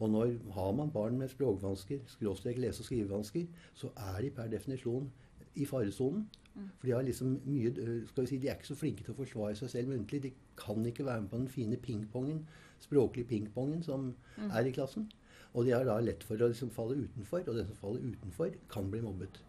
Og 0.00 0.10
når 0.10 0.34
har 0.52 0.72
man 0.72 0.90
barn 0.90 1.18
med 1.18 1.30
språkvansker, 1.30 2.00
skråstrek 2.06 2.58
lese- 2.58 2.82
og 2.82 2.88
skrivevansker, 2.88 3.46
så 3.74 3.92
er 3.96 4.22
de 4.22 4.30
per 4.30 4.50
definisjon 4.50 5.10
i 5.56 5.66
faresonen. 5.68 6.26
For 6.56 6.88
de 6.88 6.92
har 6.96 7.04
liksom 7.04 7.34
mye 7.44 7.70
skal 8.08 8.24
vi 8.24 8.30
si, 8.30 8.38
De 8.40 8.48
er 8.48 8.56
ikke 8.56 8.70
så 8.70 8.78
flinke 8.80 9.04
til 9.04 9.12
å 9.12 9.18
forsvare 9.18 9.56
seg 9.58 9.72
selv 9.72 9.92
muntlig. 9.92 10.22
De 10.24 10.32
kan 10.56 10.86
ikke 10.88 11.04
være 11.04 11.24
med 11.24 11.30
på 11.32 11.40
den 11.42 11.50
fine 11.52 11.76
pingpongen, 11.76 12.46
språklige 12.80 13.28
pingpongen 13.28 13.82
som 13.84 14.14
er 14.48 14.64
i 14.64 14.72
klassen. 14.72 15.10
Og 15.52 15.66
de 15.66 15.72
har 15.72 15.84
da 15.88 15.98
lett 16.00 16.24
for 16.24 16.40
å 16.40 16.48
liksom 16.52 16.70
falle 16.72 16.96
utenfor, 17.00 17.44
og 17.44 17.56
den 17.56 17.68
som 17.68 17.76
faller 17.80 18.08
utenfor, 18.12 18.56
kan 18.72 18.88
bli 18.92 19.02
mobbet. 19.04 19.40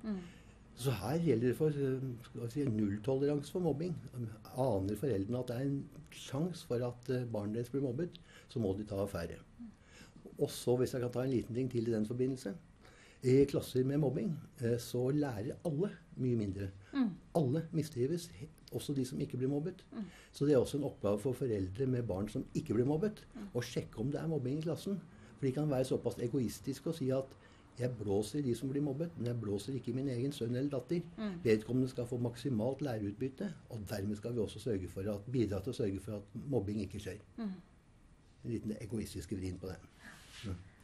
Så 0.77 0.91
her 0.93 1.17
gjelder 1.25 1.47
det 1.47 1.57
for 1.57 1.73
vi 1.73 2.49
si, 2.53 2.63
nulltoleranse 2.69 3.51
for 3.51 3.65
mobbing. 3.65 3.95
Aner 4.61 4.99
foreldrene 4.99 5.39
at 5.39 5.49
det 5.49 5.55
er 5.57 5.65
en 5.65 5.79
sjanse 6.13 6.67
for 6.69 6.83
at 6.85 7.09
eh, 7.09 7.25
barnet 7.33 7.57
deres 7.57 7.71
blir 7.73 7.81
mobbet, 7.81 8.19
så 8.47 8.61
må 8.61 8.75
de 8.77 8.85
ta 8.85 8.99
affære. 9.01 9.39
Og 10.37 10.51
så, 10.53 10.75
hvis 10.77 10.93
jeg 10.93 11.01
kan 11.01 11.11
ta 11.11 11.23
en 11.25 11.33
liten 11.33 11.55
ting 11.55 11.71
til 11.71 11.87
i 11.87 11.95
den 11.95 12.05
forbindelse 12.05 12.53
I 13.27 13.45
klasser 13.49 13.83
med 13.83 13.99
mobbing 13.99 14.29
eh, 14.63 14.77
så 14.79 15.09
lærer 15.11 15.57
alle 15.67 15.89
mye 16.15 16.37
mindre. 16.39 16.69
Alle 17.35 17.65
mistrives, 17.75 18.29
også 18.71 18.93
de 18.95 19.03
som 19.05 19.19
ikke 19.21 19.37
blir 19.37 19.51
mobbet. 19.51 19.83
Så 20.31 20.45
det 20.47 20.53
er 20.55 20.61
også 20.61 20.77
en 20.79 20.87
oppgave 20.87 21.19
for 21.19 21.35
foreldre 21.35 21.85
med 21.91 22.07
barn 22.07 22.29
som 22.31 22.45
ikke 22.55 22.77
blir 22.77 22.87
mobbet, 22.87 23.19
å 23.53 23.61
sjekke 23.63 23.99
om 23.99 24.11
det 24.13 24.21
er 24.21 24.31
mobbing 24.31 24.61
i 24.61 24.63
klassen. 24.63 25.01
For 25.37 25.45
de 25.45 25.51
kan 25.53 25.69
være 25.69 25.85
såpass 25.85 26.17
egoistiske 26.23 26.89
og 26.89 26.95
si 26.97 27.09
at 27.13 27.35
jeg 27.77 27.91
blåser 27.99 28.39
i 28.39 28.45
de 28.47 28.55
som 28.57 28.71
blir 28.71 28.81
mobbet, 28.81 29.11
men 29.17 29.27
jeg 29.29 29.37
blåser 29.41 29.75
ikke 29.77 29.91
i 29.91 29.97
min 29.99 30.07
egen 30.09 30.31
sønn 30.33 30.55
eller 30.55 30.71
datter. 30.71 31.03
Vedkommende 31.43 31.89
skal 31.91 32.07
få 32.09 32.17
maksimalt 32.17 32.81
læreutbytte, 32.81 33.51
og 33.69 33.83
dermed 33.89 34.15
skal 34.17 34.33
vi 34.33 34.39
også 34.41 34.59
sørge 34.59 34.87
for 34.89 35.11
at, 35.13 35.27
bidra 35.31 35.59
til 35.61 35.75
å 35.75 35.77
sørge 35.83 35.99
for 35.99 36.17
at 36.17 36.39
mobbing 36.49 36.81
ikke 36.87 37.03
skjer. 37.03 37.19
En 37.43 38.49
liten 38.49 38.73
egoistisk 38.81 39.35
vrin 39.37 39.59
på 39.61 39.67
det. 39.69 39.77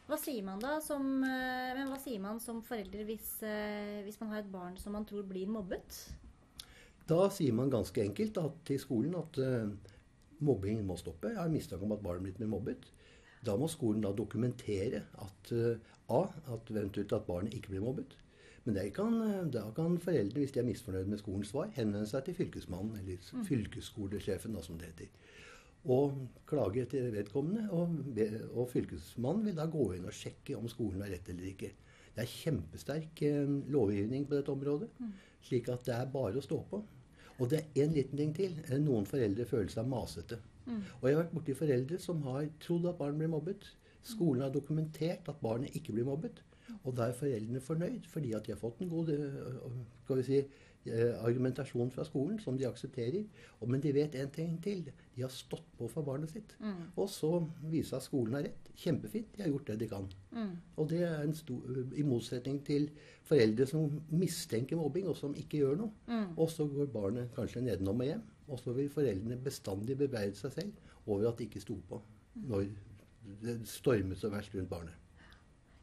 Hva 0.07 0.17
sier 0.19 0.43
man 0.43 0.59
da 0.59 0.77
som, 0.83 1.05
eh, 1.23 1.71
men 1.77 1.87
hva 1.87 1.99
sier 2.01 2.19
man 2.19 2.41
som 2.43 2.59
forelder 2.65 3.05
hvis, 3.07 3.29
eh, 3.47 4.01
hvis 4.03 4.19
man 4.19 4.33
har 4.33 4.43
et 4.43 4.51
barn 4.51 4.75
som 4.77 4.93
man 4.97 5.05
tror 5.07 5.23
blir 5.27 5.47
mobbet? 5.47 6.01
Da 7.07 7.29
sier 7.31 7.55
man 7.55 7.71
ganske 7.71 8.03
enkelt 8.03 8.37
at, 8.39 8.59
til 8.67 8.79
skolen 8.79 9.15
at 9.19 9.39
uh, 9.43 9.67
mobbing 10.39 10.85
må 10.87 10.95
stoppe. 10.95 11.33
Jeg 11.33 11.41
har 11.41 11.51
mistanke 11.51 11.83
om 11.83 11.91
at 11.91 12.03
barnet 12.03 12.35
blir 12.37 12.47
mobbet. 12.47 12.85
Da 13.43 13.57
må 13.59 13.67
skolen 13.67 14.05
da 14.05 14.13
dokumentere 14.15 15.01
at 15.19 15.51
uh, 15.51 15.75
A. 16.07 16.21
At 16.53 16.71
eventuelt 16.71 17.11
at 17.11 17.27
barnet 17.27 17.57
ikke 17.57 17.73
blir 17.73 17.83
mobbet. 17.83 18.15
Men 18.63 18.91
kan, 18.91 19.21
eh, 19.21 19.45
da 19.51 19.71
kan 19.75 19.97
foreldre, 19.99 20.39
hvis 20.39 20.51
de 20.51 20.59
er 20.59 20.63
misfornøyd 20.67 21.05
med 21.05 21.19
skolens 21.19 21.49
svar, 21.51 21.67
henvende 21.75 22.07
seg 22.07 22.23
til 22.25 22.37
fylkesmannen, 22.37 22.95
eller 22.99 23.43
fylkesskolesjefen, 23.47 24.53
da, 24.55 24.61
som 24.63 24.77
det 24.79 24.87
heter. 24.93 25.07
Og 25.91 26.15
klage 26.47 26.85
til 26.93 27.09
vedkommende. 27.11 27.65
Og, 27.75 27.97
og 28.53 28.69
fylkesmannen 28.71 29.49
vil 29.49 29.57
da 29.57 29.67
gå 29.67 29.89
inn 29.97 30.07
og 30.07 30.15
sjekke 30.15 30.55
om 30.55 30.69
skolen 30.71 31.03
har 31.03 31.11
rett 31.11 31.29
eller 31.33 31.49
ikke. 31.49 31.73
Det 32.13 32.23
er 32.23 32.29
kjempesterk 32.29 33.23
eh, 33.25 33.53
lovgivning 33.73 34.27
på 34.29 34.37
dette 34.37 34.53
området, 34.53 34.89
slik 35.43 35.69
at 35.73 35.87
det 35.87 35.95
er 35.97 36.11
bare 36.13 36.37
å 36.37 36.45
stå 36.45 36.59
på. 36.69 36.83
Og 37.41 37.49
det 37.49 37.63
er 37.63 37.83
en 37.83 37.95
liten 37.95 38.19
ting 38.19 38.33
til. 38.37 38.57
Eh, 38.69 38.79
Noen 38.79 39.07
foreldre 39.09 39.47
føler 39.49 39.71
seg 39.73 39.89
masete. 39.89 40.39
Og 41.01 41.07
jeg 41.09 41.15
har 41.15 41.23
vært 41.23 41.33
borti 41.35 41.55
foreldre 41.57 41.99
som 41.99 42.21
har 42.29 42.45
trodd 42.63 42.85
at 42.87 42.99
barn 42.99 43.17
blir 43.19 43.31
mobbet. 43.33 43.65
Skolen 44.03 44.43
har 44.45 44.53
dokumentert 44.53 45.27
at 45.31 45.41
barnet 45.41 45.75
ikke 45.75 45.95
blir 45.95 46.07
mobbet. 46.07 46.39
Og 46.83 46.95
da 46.95 47.09
er 47.09 47.17
foreldrene 47.17 47.61
fornøyd, 47.63 48.05
fordi 48.07 48.31
at 48.35 48.45
de 48.45 48.53
har 48.53 48.59
fått 48.61 48.81
en 48.83 48.91
god 48.91 49.11
eh, 49.13 49.41
skal 50.05 50.19
vi 50.19 50.27
si, 50.27 50.39
eh, 50.39 50.69
argumentasjon 51.23 51.91
fra 51.91 52.03
skolen 52.07 52.39
som 52.39 52.57
de 52.57 52.67
aksepterer. 52.67 53.23
Og, 53.61 53.69
men 53.69 53.81
de 53.83 53.93
vet 53.95 54.15
en 54.19 54.31
ting 54.33 54.57
til. 54.63 54.83
De 55.15 55.21
har 55.21 55.31
stått 55.31 55.65
på 55.77 55.87
for 55.91 56.03
barnet 56.03 56.31
sitt. 56.33 56.55
Og 56.99 57.09
så 57.09 57.31
viser 57.71 57.97
at 57.97 58.03
skolen 58.07 58.33
har 58.39 58.47
rett. 58.49 58.71
Kjempefint. 58.75 59.29
De 59.35 59.43
har 59.45 59.49
gjort 59.53 59.67
det 59.67 59.79
de 59.79 59.87
kan. 59.91 60.07
Og 60.75 60.89
det 60.89 61.03
er 61.07 61.21
en 61.23 61.35
stor, 61.37 61.61
i 61.95 62.03
motsetning 62.03 62.63
til 62.65 62.89
foreldre 63.23 63.67
som 63.69 64.01
mistenker 64.09 64.75
mobbing, 64.79 65.07
og 65.07 65.17
som 65.17 65.35
ikke 65.35 65.61
gjør 65.61 65.77
noe. 65.83 65.91
Og 66.37 66.49
så 66.51 66.67
går 66.67 66.89
barnet 66.91 67.31
kanskje 67.35 67.61
nedenom 67.63 68.01
og 68.01 68.09
hjem. 68.09 68.23
Og 68.47 68.59
så 68.59 68.73
vil 68.75 68.89
foreldrene 68.91 69.37
bestandig 69.39 69.97
bebreide 69.97 70.35
seg 70.35 70.51
selv 70.51 71.07
over 71.07 71.29
at 71.29 71.37
de 71.39 71.47
ikke 71.47 71.61
sto 71.63 71.77
på 71.89 72.01
når 72.49 72.65
det 73.43 73.59
stormet 73.69 74.17
så 74.19 74.27
verst 74.33 74.55
rundt 74.55 74.69
barnet. 74.71 74.95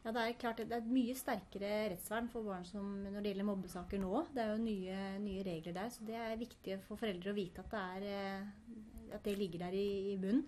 Ja, 0.01 0.13
det 0.17 0.23
er 0.23 0.37
klart 0.41 0.61
det 0.63 0.73
er 0.73 0.81
et 0.81 0.93
mye 0.93 1.15
sterkere 1.17 1.71
rettsvern 1.93 2.31
for 2.33 2.47
barn 2.49 2.65
som 2.65 2.87
når 3.05 3.21
det 3.21 3.35
gjelder 3.35 3.49
mobbesaker 3.51 4.01
nå. 4.01 4.25
Det 4.33 4.43
er 4.43 4.53
jo 4.55 4.63
nye, 4.65 4.99
nye 5.21 5.45
regler 5.45 5.77
der, 5.77 5.91
så 5.93 6.07
det 6.09 6.17
er 6.17 6.41
viktig 6.41 6.79
for 6.87 7.01
foreldre 7.01 7.35
å 7.35 7.37
vite 7.37 7.65
at 7.65 7.75
det, 7.75 7.87
er, 7.97 8.07
eh, 8.09 9.17
at 9.19 9.27
det 9.29 9.37
ligger 9.37 9.67
der 9.67 9.77
i, 9.77 9.89
i 10.15 10.21
bunnen. 10.21 10.47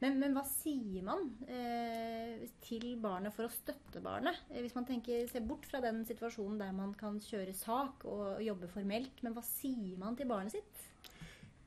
Men, 0.00 0.16
men 0.16 0.32
hva 0.32 0.42
sier 0.48 1.04
man 1.04 1.26
eh, 1.44 2.46
til 2.64 2.86
barnet 3.00 3.34
for 3.36 3.44
å 3.44 3.52
støtte 3.52 4.00
barnet? 4.04 4.38
Eh, 4.48 4.62
hvis 4.64 4.76
man 4.76 4.88
tenker, 4.88 5.26
ser 5.28 5.44
bort 5.48 5.66
fra 5.68 5.82
den 5.84 6.02
situasjonen 6.08 6.60
der 6.60 6.72
man 6.76 6.94
kan 6.96 7.18
kjøre 7.24 7.56
sak 7.56 8.06
og 8.08 8.40
jobbe 8.44 8.68
formelt, 8.72 9.20
men 9.24 9.36
hva 9.36 9.44
sier 9.44 9.98
man 10.00 10.16
til 10.16 10.28
barnet 10.30 10.56
sitt? 10.56 10.86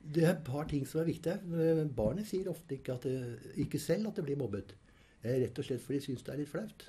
Det 0.03 0.25
er 0.25 0.33
et 0.33 0.45
par 0.45 0.65
ting 0.67 0.85
som 0.89 1.03
er 1.03 1.11
viktige. 1.11 1.37
Eh, 1.55 1.83
Barnet 1.95 2.27
sier 2.27 2.49
ofte 2.51 2.75
ikke, 2.75 2.97
det, 3.05 3.13
ikke 3.63 3.79
selv 3.79 4.09
at 4.09 4.17
det 4.19 4.25
blir 4.25 4.41
mobbet. 4.41 4.73
Eh, 5.23 5.37
Rett 5.39 5.59
og 5.59 5.65
slett 5.65 5.79
fordi 5.81 5.99
de 5.99 6.05
syns 6.05 6.23
det 6.27 6.33
er 6.33 6.37
litt 6.41 6.49
flaut. 6.51 6.83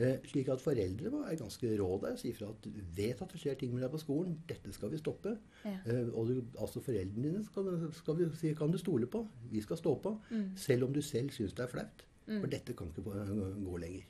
Eh, 0.00 0.18
slik 0.28 0.48
at 0.52 0.60
foreldre 0.60 1.10
er 1.30 1.36
ganske 1.40 1.70
rå 1.80 1.88
der 2.02 2.12
og 2.12 2.18
si 2.20 2.32
fra 2.36 2.48
at 2.52 2.66
vet 2.96 3.22
at 3.22 3.32
det 3.32 3.40
skjer 3.40 3.56
ting 3.60 3.72
med 3.74 3.82
deg 3.82 3.90
på 3.94 4.00
skolen. 4.02 4.34
Dette 4.48 4.72
skal 4.72 4.90
vi 4.92 4.98
stoppe. 5.00 5.32
Ja. 5.64 5.78
Eh, 5.86 6.08
og 6.12 6.28
du, 6.28 6.42
altså 6.60 6.80
foreldrene 6.84 7.22
dine 7.30 7.44
skal, 7.44 7.90
skal 7.96 8.16
vi 8.20 8.28
si, 8.36 8.52
kan 8.54 8.70
du 8.72 8.78
stole 8.78 9.06
på. 9.06 9.22
Vi 9.50 9.60
skal 9.64 9.76
stå 9.80 9.94
på. 10.04 10.14
Selv 10.56 10.84
om 10.84 10.92
du 10.92 11.00
selv 11.02 11.30
syns 11.36 11.52
det 11.56 11.64
er 11.64 11.72
flaut. 11.72 12.04
For 12.30 12.46
dette 12.52 12.76
kan 12.78 12.88
ikke 12.92 13.02
gå- 13.02 13.78
lenger. 13.80 14.04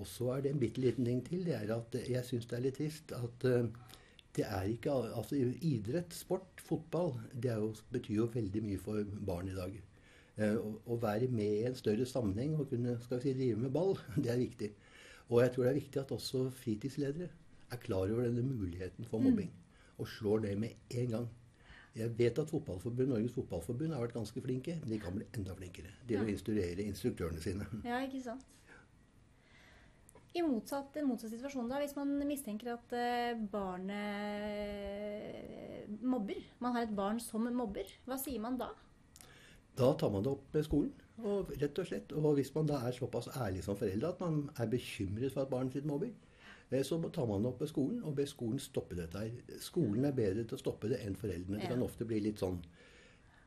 Og 0.00 0.06
så 0.06 0.30
er 0.36 0.40
det 0.46 0.52
en 0.54 0.60
bitte 0.62 0.80
liten 0.80 1.04
ting 1.04 1.22
til. 1.26 1.44
Det 1.44 1.54
er 1.58 1.74
at 1.74 1.94
jeg 2.08 2.24
syns 2.24 2.46
det 2.46 2.56
er 2.58 2.62
litt 2.64 2.78
trist 2.78 3.12
at 3.12 3.44
det 4.36 4.44
er 4.46 4.62
ikke 4.70 4.90
Altså 5.18 5.34
idrett, 5.60 6.14
sport, 6.14 6.60
fotball, 6.62 7.16
det 7.34 7.50
jo, 7.58 7.74
betyr 7.92 8.14
jo 8.14 8.26
veldig 8.32 8.62
mye 8.62 8.78
for 8.78 9.04
barn 9.26 9.48
i 9.50 9.54
dag. 9.58 9.74
Eh, 10.40 10.56
å, 10.56 10.96
være 11.00 11.28
med 11.28 11.58
i 11.58 11.64
en 11.68 11.76
større 11.76 12.06
sammenheng 12.08 12.54
og 12.56 12.70
kunne 12.70 12.94
skal 13.04 13.18
vi 13.20 13.28
si, 13.28 13.36
drive 13.36 13.60
med 13.60 13.74
ball, 13.74 13.98
det 14.22 14.30
er 14.32 14.40
viktig. 14.40 14.70
Og 15.28 15.42
jeg 15.44 15.52
tror 15.54 15.66
det 15.66 15.72
er 15.72 15.80
viktig 15.80 16.00
at 16.00 16.14
også 16.16 16.46
fritidsledere 16.62 17.28
er 17.70 17.82
klar 17.82 18.08
over 18.08 18.24
denne 18.26 18.42
muligheten 18.46 19.06
for 19.06 19.22
mobbing. 19.22 19.50
Og 20.00 20.08
slår 20.08 20.46
det 20.46 20.54
med 20.58 20.96
en 20.96 21.12
gang. 21.12 21.28
Jeg 21.94 22.14
vet 22.18 22.38
at 22.38 22.50
fotballforbund, 22.50 23.10
Norges 23.10 23.34
Fotballforbund 23.34 23.92
har 23.94 24.04
vært 24.04 24.14
ganske 24.16 24.42
flinke, 24.42 24.76
men 24.80 24.94
de 24.94 24.98
kan 25.02 25.14
bli 25.14 25.26
enda 25.36 25.54
flinkere 25.58 25.90
til 26.06 26.22
å 26.22 26.24
Ja. 26.24 26.32
instruere 26.32 26.86
instruktørene 26.86 27.42
sine. 27.42 27.66
Ja, 27.90 28.00
ikke 28.06 28.22
sant? 28.22 28.46
I 30.30 30.42
motsatt, 30.46 30.94
en 30.96 31.08
motsatt 31.10 31.32
situasjon, 31.34 31.68
da, 31.68 31.80
hvis 31.82 31.96
man 31.98 32.12
mistenker 32.28 32.76
at 32.76 32.92
eh, 32.94 33.34
barnet 33.50 34.44
eh, 34.46 35.88
mobber 36.06 36.38
Man 36.62 36.76
har 36.76 36.86
et 36.86 36.94
barn 36.94 37.18
som 37.18 37.48
mobber. 37.50 37.90
Hva 38.06 38.18
sier 38.22 38.38
man 38.40 38.56
da? 38.60 38.70
Da 39.78 39.92
tar 39.98 40.10
man 40.10 40.24
det 40.24 40.32
opp 40.32 40.54
med 40.54 40.66
skolen, 40.66 40.92
og 41.20 41.52
rett 41.60 41.78
og 41.78 41.86
slett. 41.88 42.12
Og 42.16 42.34
hvis 42.38 42.52
man 42.54 42.68
da 42.68 42.80
er 42.86 42.96
såpass 42.96 43.30
ærlig 43.36 43.62
som 43.64 43.78
foreldre 43.78 44.12
at 44.12 44.20
man 44.20 44.42
er 44.58 44.68
bekymret 44.72 45.32
for 45.32 45.44
at 45.44 45.52
barnet 45.52 45.76
sitt 45.76 45.88
mobber, 45.88 46.10
eh, 46.70 46.82
så 46.86 46.98
tar 47.12 47.28
man 47.28 47.44
det 47.44 47.52
opp 47.52 47.60
med 47.60 47.70
skolen 47.70 48.02
og 48.04 48.16
ber 48.18 48.28
skolen 48.30 48.60
stoppe 48.62 48.98
dette 48.98 49.18
her. 49.18 49.58
Skolen 49.62 50.04
er 50.08 50.16
bedre 50.16 50.44
til 50.44 50.58
å 50.58 50.62
stoppe 50.62 50.90
det 50.92 51.00
enn 51.04 51.18
foreldrene. 51.18 51.60
Det 51.60 51.70
kan 51.70 51.86
ofte 51.86 52.08
bli 52.08 52.20
litt 52.24 52.42
sånn 52.42 52.60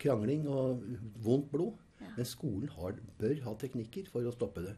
krangling 0.01 0.47
og 0.51 0.83
vondt 1.23 1.51
blod. 1.51 1.81
Men 2.03 2.27
skolen 2.27 2.71
har, 2.75 2.97
bør 3.19 3.37
ha 3.45 3.53
teknikker 3.59 4.09
for 4.11 4.25
å 4.27 4.33
stoppe 4.35 4.65
det. 4.65 4.73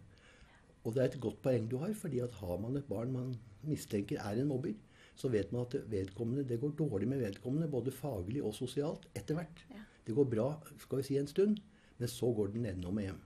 Og 0.85 0.93
det 0.93 1.01
er 1.01 1.07
et 1.09 1.21
godt 1.21 1.39
poeng 1.41 1.65
du 1.69 1.79
har, 1.81 1.93
fordi 1.97 2.21
at 2.21 2.35
har 2.41 2.59
man 2.61 2.77
et 2.77 2.89
barn 2.89 3.13
man 3.13 3.31
mistenker 3.65 4.21
er 4.21 4.37
en 4.37 4.51
mobber, 4.51 4.75
så 5.17 5.31
vet 5.33 5.49
man 5.55 5.65
at 5.65 5.73
det, 5.89 6.03
det 6.45 6.59
går 6.61 6.75
dårlig 6.77 7.07
med 7.09 7.23
vedkommende, 7.23 7.71
både 7.71 7.93
faglig 7.95 8.43
og 8.45 8.53
sosialt, 8.53 9.07
etter 9.17 9.39
hvert. 9.39 9.63
Ja. 9.73 9.81
Det 10.05 10.15
går 10.15 10.27
bra 10.29 10.49
skal 10.81 11.01
vi 11.01 11.07
si 11.07 11.17
en 11.17 11.29
stund, 11.29 11.61
men 11.97 12.11
så 12.11 12.29
går 12.35 12.53
den 12.53 12.67
nedenom 12.67 12.99
og 12.99 13.07
hjem. 13.07 13.21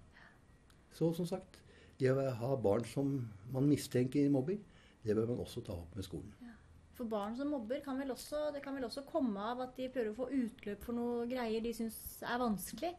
Så 0.96 1.12
som 1.18 1.28
sagt, 1.28 1.60
det 2.00 2.12
å 2.14 2.30
ha 2.40 2.56
barn 2.56 2.86
som 2.88 3.12
man 3.54 3.68
mistenker 3.68 4.30
mobber, 4.32 4.60
det 5.04 5.16
bør 5.16 5.34
man 5.34 5.44
også 5.44 5.64
ta 5.66 5.76
opp 5.76 5.96
med 5.96 6.08
skolen. 6.08 6.32
For 6.96 7.08
barn 7.08 7.36
som 7.38 7.52
mobber, 7.54 7.80
kan 7.84 8.00
vel 8.00 8.12
også, 8.12 8.50
det 8.56 8.62
kan 8.64 8.76
vel 8.76 8.88
også 8.90 9.06
komme 9.08 9.40
av 9.52 9.62
at 9.64 9.78
de 9.78 9.88
prøver 9.92 10.12
å 10.12 10.18
få 10.18 10.26
utløp 10.36 10.82
for 10.84 10.98
noe 10.98 11.28
greier 11.30 11.64
de 11.64 11.72
syns 11.76 12.00
er 12.28 12.42
vanskelig? 12.42 12.92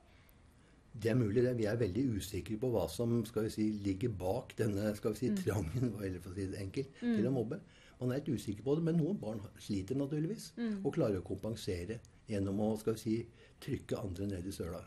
Det 0.91 1.11
er 1.13 1.19
mulig. 1.19 1.43
det. 1.45 1.53
Vi 1.59 1.67
er 1.71 1.77
veldig 1.79 2.05
usikre 2.17 2.57
på 2.59 2.71
hva 2.73 2.87
som 2.91 3.21
skal 3.29 3.47
vi 3.47 3.53
si, 3.55 3.67
ligger 3.85 4.11
bak 4.21 4.57
denne 4.59 4.95
skal 4.97 5.15
vi 5.15 5.21
si, 5.21 5.29
trangen 5.39 5.93
eller 6.05 6.19
for 6.19 6.33
å 6.33 6.39
si 6.39 6.49
det 6.51 6.63
enkelt, 6.65 6.97
til 7.01 7.29
å 7.29 7.35
mobbe. 7.35 7.61
Man 8.01 8.15
er 8.15 8.23
litt 8.23 8.33
usikker 8.33 8.65
på 8.65 8.79
det, 8.79 8.87
men 8.89 8.97
noen 8.99 9.21
barn 9.21 9.45
sliter 9.61 9.99
naturligvis. 10.01 10.51
Og 10.81 10.95
klarer 10.97 11.21
å 11.21 11.27
kompensere 11.27 12.01
gjennom 12.31 12.61
å 12.65 12.71
skal 12.81 12.97
vi 12.97 13.03
si, 13.03 13.15
trykke 13.61 13.99
andre 14.01 14.27
ned 14.31 14.47
i 14.49 14.55
søla. 14.55 14.81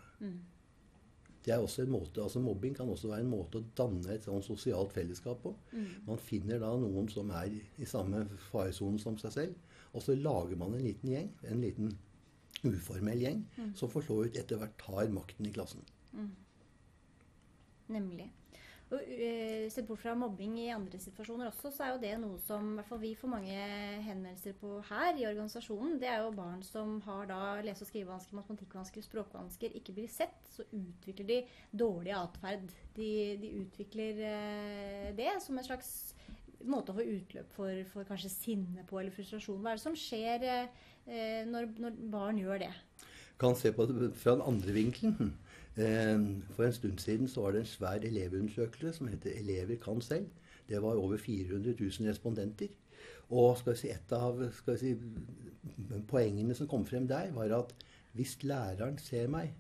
Det 1.44 1.52
er 1.52 1.60
også 1.60 1.84
en 1.84 1.92
måte, 1.92 2.22
altså 2.24 2.40
Mobbing 2.40 2.76
kan 2.78 2.88
også 2.90 3.10
være 3.10 3.26
en 3.26 3.34
måte 3.34 3.60
å 3.60 3.66
danne 3.76 4.14
et 4.14 4.24
sånn 4.24 4.44
sosialt 4.46 4.94
fellesskap 4.96 5.42
på. 5.44 5.52
Man 6.08 6.22
finner 6.24 6.62
da 6.64 6.70
noen 6.80 7.10
som 7.12 7.32
er 7.36 7.52
i 7.52 7.88
samme 7.90 8.24
faresone 8.50 9.02
som 9.04 9.18
seg 9.20 9.36
selv, 9.36 9.56
og 9.94 10.02
så 10.06 10.16
lager 10.16 10.56
man 10.58 10.74
en 10.74 10.86
liten 10.88 11.12
gjeng, 11.12 11.28
en 11.44 11.62
liten 11.62 11.92
uformell 12.64 13.20
gjeng, 13.20 13.44
som 13.76 13.92
for 13.92 14.06
så 14.08 14.22
vidt 14.24 14.40
etter 14.40 14.62
hvert 14.62 14.78
tar 14.80 15.12
makten 15.12 15.50
i 15.50 15.52
klassen. 15.52 15.84
Nemlig. 17.92 18.30
Og 18.94 19.00
uh, 19.02 19.66
Sett 19.74 19.88
bort 19.88 20.02
fra 20.04 20.14
mobbing 20.18 20.58
i 20.62 20.70
andre 20.74 21.00
situasjoner 21.02 21.50
også, 21.50 21.72
så 21.74 21.86
er 21.86 21.94
jo 21.94 22.02
det 22.04 22.14
noe 22.22 22.40
som 22.46 22.74
hvert 22.78 22.90
fall 22.90 23.02
vi 23.02 23.14
får 23.18 23.32
mange 23.32 23.56
henvendelser 24.06 24.58
på 24.60 24.76
her 24.90 25.18
i 25.18 25.26
organisasjonen. 25.30 25.98
Det 26.02 26.10
er 26.12 26.22
jo 26.22 26.34
barn 26.36 26.62
som 26.68 27.00
har 27.08 27.30
da 27.32 27.40
lese- 27.66 27.86
og 27.86 27.90
skrivevansker, 27.90 28.38
matematikkvansker, 28.38 29.06
språkvansker, 29.08 29.78
ikke 29.80 29.96
blir 29.98 30.12
sett. 30.12 30.36
Så 30.54 30.68
utvikler 30.70 31.30
de 31.30 31.40
dårlig 31.84 32.14
atferd. 32.18 32.68
De, 32.98 33.10
de, 33.42 33.54
utvikler 33.64 34.22
uh, 34.22 35.10
det 35.18 35.32
som 35.44 35.58
en 35.58 35.70
slags 35.70 35.94
måte 36.64 36.94
å 36.94 36.98
få 36.98 37.04
utløp 37.04 37.50
for, 37.58 37.84
for, 37.92 38.08
kanskje 38.08 38.32
sinne 38.32 38.86
på 38.88 39.00
eller 39.00 39.16
frustrasjon. 39.16 39.64
Hva 39.64 39.74
er 39.74 39.80
det 39.80 39.88
som 39.88 39.98
skjer 39.98 40.46
uh, 40.46 41.42
når, 41.50 41.74
når 41.82 41.98
barn 42.14 42.40
gjør 42.44 42.68
det? 42.68 42.74
Kan 43.42 43.58
se 43.58 43.74
på 43.74 43.88
det 43.90 44.14
fra 44.20 44.38
den 44.38 44.46
andre 44.46 44.76
vinkelen. 44.76 45.34
Eh, 45.78 46.20
for 46.54 46.68
en 46.68 46.74
stund 46.74 47.00
siden 47.02 47.28
så 47.28 47.42
var 47.42 47.52
det 47.52 47.64
en 47.64 47.66
svær 47.66 48.06
elevundersøkelse 48.06 48.94
som 48.98 49.08
heter 49.08 49.30
'Elever 49.32 49.76
kan 49.82 50.02
selv'. 50.02 50.30
Det 50.70 50.82
var 50.82 50.96
over 50.96 51.18
400 51.18 51.76
000 51.80 52.10
respondenter. 52.10 52.68
Og 53.30 53.58
si, 53.76 53.90
et 53.90 54.12
av 54.12 54.52
si, 54.78 54.96
poengene 56.08 56.56
som 56.56 56.68
kom 56.68 56.86
frem 56.86 57.08
der, 57.08 57.32
var 57.32 57.58
at 57.58 57.74
hvis 58.14 58.38
læreren 58.44 58.98
ser 58.98 59.28
meg, 59.28 59.54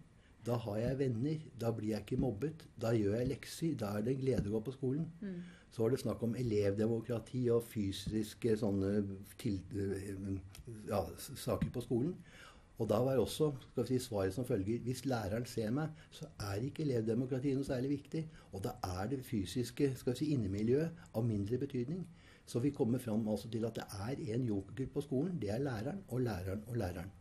da 0.45 0.57
har 0.59 0.77
jeg 0.77 0.99
venner. 0.99 1.43
Da 1.61 1.71
blir 1.71 1.93
jeg 1.93 2.03
ikke 2.03 2.21
mobbet. 2.21 2.67
Da 2.81 2.91
gjør 2.91 3.15
jeg 3.15 3.27
lekser. 3.27 3.75
Da 3.79 3.93
er 3.97 4.01
det 4.01 4.13
en 4.13 4.21
glede 4.21 4.49
å 4.49 4.57
gå 4.57 4.63
på 4.67 4.75
skolen. 4.75 5.07
Mm. 5.21 5.37
Så 5.71 5.81
var 5.81 5.93
det 5.93 6.01
snakk 6.03 6.23
om 6.23 6.35
elevdemokrati 6.37 7.47
og 7.49 7.63
fysiske 7.65 8.57
sånne 8.59 8.91
til, 9.41 9.61
ja, 10.89 11.01
saker 11.17 11.71
på 11.73 11.81
skolen. 11.81 12.13
Og 12.81 12.89
da 12.89 12.97
var 13.05 13.19
også 13.21 13.51
si, 13.85 13.99
svaret 14.01 14.33
som 14.33 14.45
følger 14.45 14.81
Hvis 14.81 15.05
læreren 15.05 15.45
ser 15.45 15.69
meg, 15.71 15.93
så 16.11 16.25
er 16.39 16.63
ikke 16.65 16.83
elevdemokratiet 16.87 17.59
noe 17.59 17.67
særlig 17.67 17.91
viktig. 17.97 18.23
Og 18.51 18.63
da 18.65 18.75
er 18.99 19.11
det 19.11 19.23
fysiske 19.25 19.93
skal 19.99 20.15
vi 20.15 20.23
si, 20.23 20.31
innemiljøet 20.33 21.03
av 21.13 21.25
mindre 21.25 21.61
betydning. 21.61 22.05
Så 22.45 22.59
vi 22.59 22.73
kommer 22.75 22.99
fram 22.99 23.27
altså 23.29 23.49
til 23.49 23.65
at 23.65 23.77
det 23.77 23.85
er 24.07 24.23
én 24.35 24.47
joker 24.49 24.87
på 24.93 25.01
skolen. 25.05 25.37
Det 25.41 25.53
er 25.53 25.63
læreren 25.63 26.01
og 26.09 26.25
læreren 26.25 26.63
og 26.67 26.77
læreren. 26.77 27.11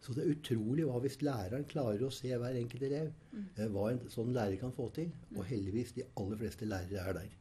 Så 0.00 0.14
det 0.16 0.22
er 0.24 0.32
utrolig 0.32 0.86
hva 0.88 1.00
hvis 1.04 1.18
læreren 1.20 1.66
klarer 1.68 2.06
å 2.06 2.14
se 2.14 2.30
hver 2.32 2.56
enkelt 2.56 2.86
elev. 2.88 3.10
Mm. 3.32 3.48
hva 3.74 3.90
en 3.90 4.00
sånn 4.12 4.32
lærer 4.32 4.56
kan 4.60 4.72
få 4.76 4.88
til. 4.96 5.10
Og 5.36 5.44
heldigvis, 5.44 5.92
de 5.98 6.06
aller 6.16 6.40
fleste 6.40 6.68
lærere 6.68 7.04
er 7.04 7.18
der. 7.20 7.36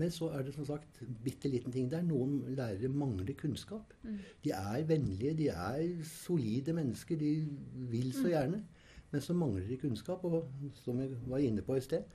Men 0.00 0.12
så 0.14 0.30
er 0.32 0.46
det 0.46 0.54
som 0.56 0.66
sagt 0.68 1.00
bitte 1.24 1.50
liten 1.52 1.74
ting 1.74 1.90
der. 1.92 2.04
Noen 2.06 2.38
lærere 2.56 2.88
mangler 2.88 3.36
kunnskap. 3.38 3.92
Mm. 4.02 4.18
De 4.44 4.54
er 4.56 4.86
vennlige, 4.88 5.34
de 5.36 5.50
er 5.52 6.04
solide 6.08 6.72
mennesker. 6.76 7.20
De 7.20 7.34
vil 7.92 8.12
så 8.16 8.26
mm. 8.26 8.32
gjerne. 8.32 8.62
Men 9.10 9.24
så 9.26 9.36
mangler 9.36 9.68
de 9.68 9.80
kunnskap. 9.82 10.24
Og 10.24 10.48
som 10.84 11.00
vi 11.00 11.10
var 11.28 11.44
inne 11.44 11.66
på 11.66 11.76
i 11.76 11.84
sted 11.84 12.08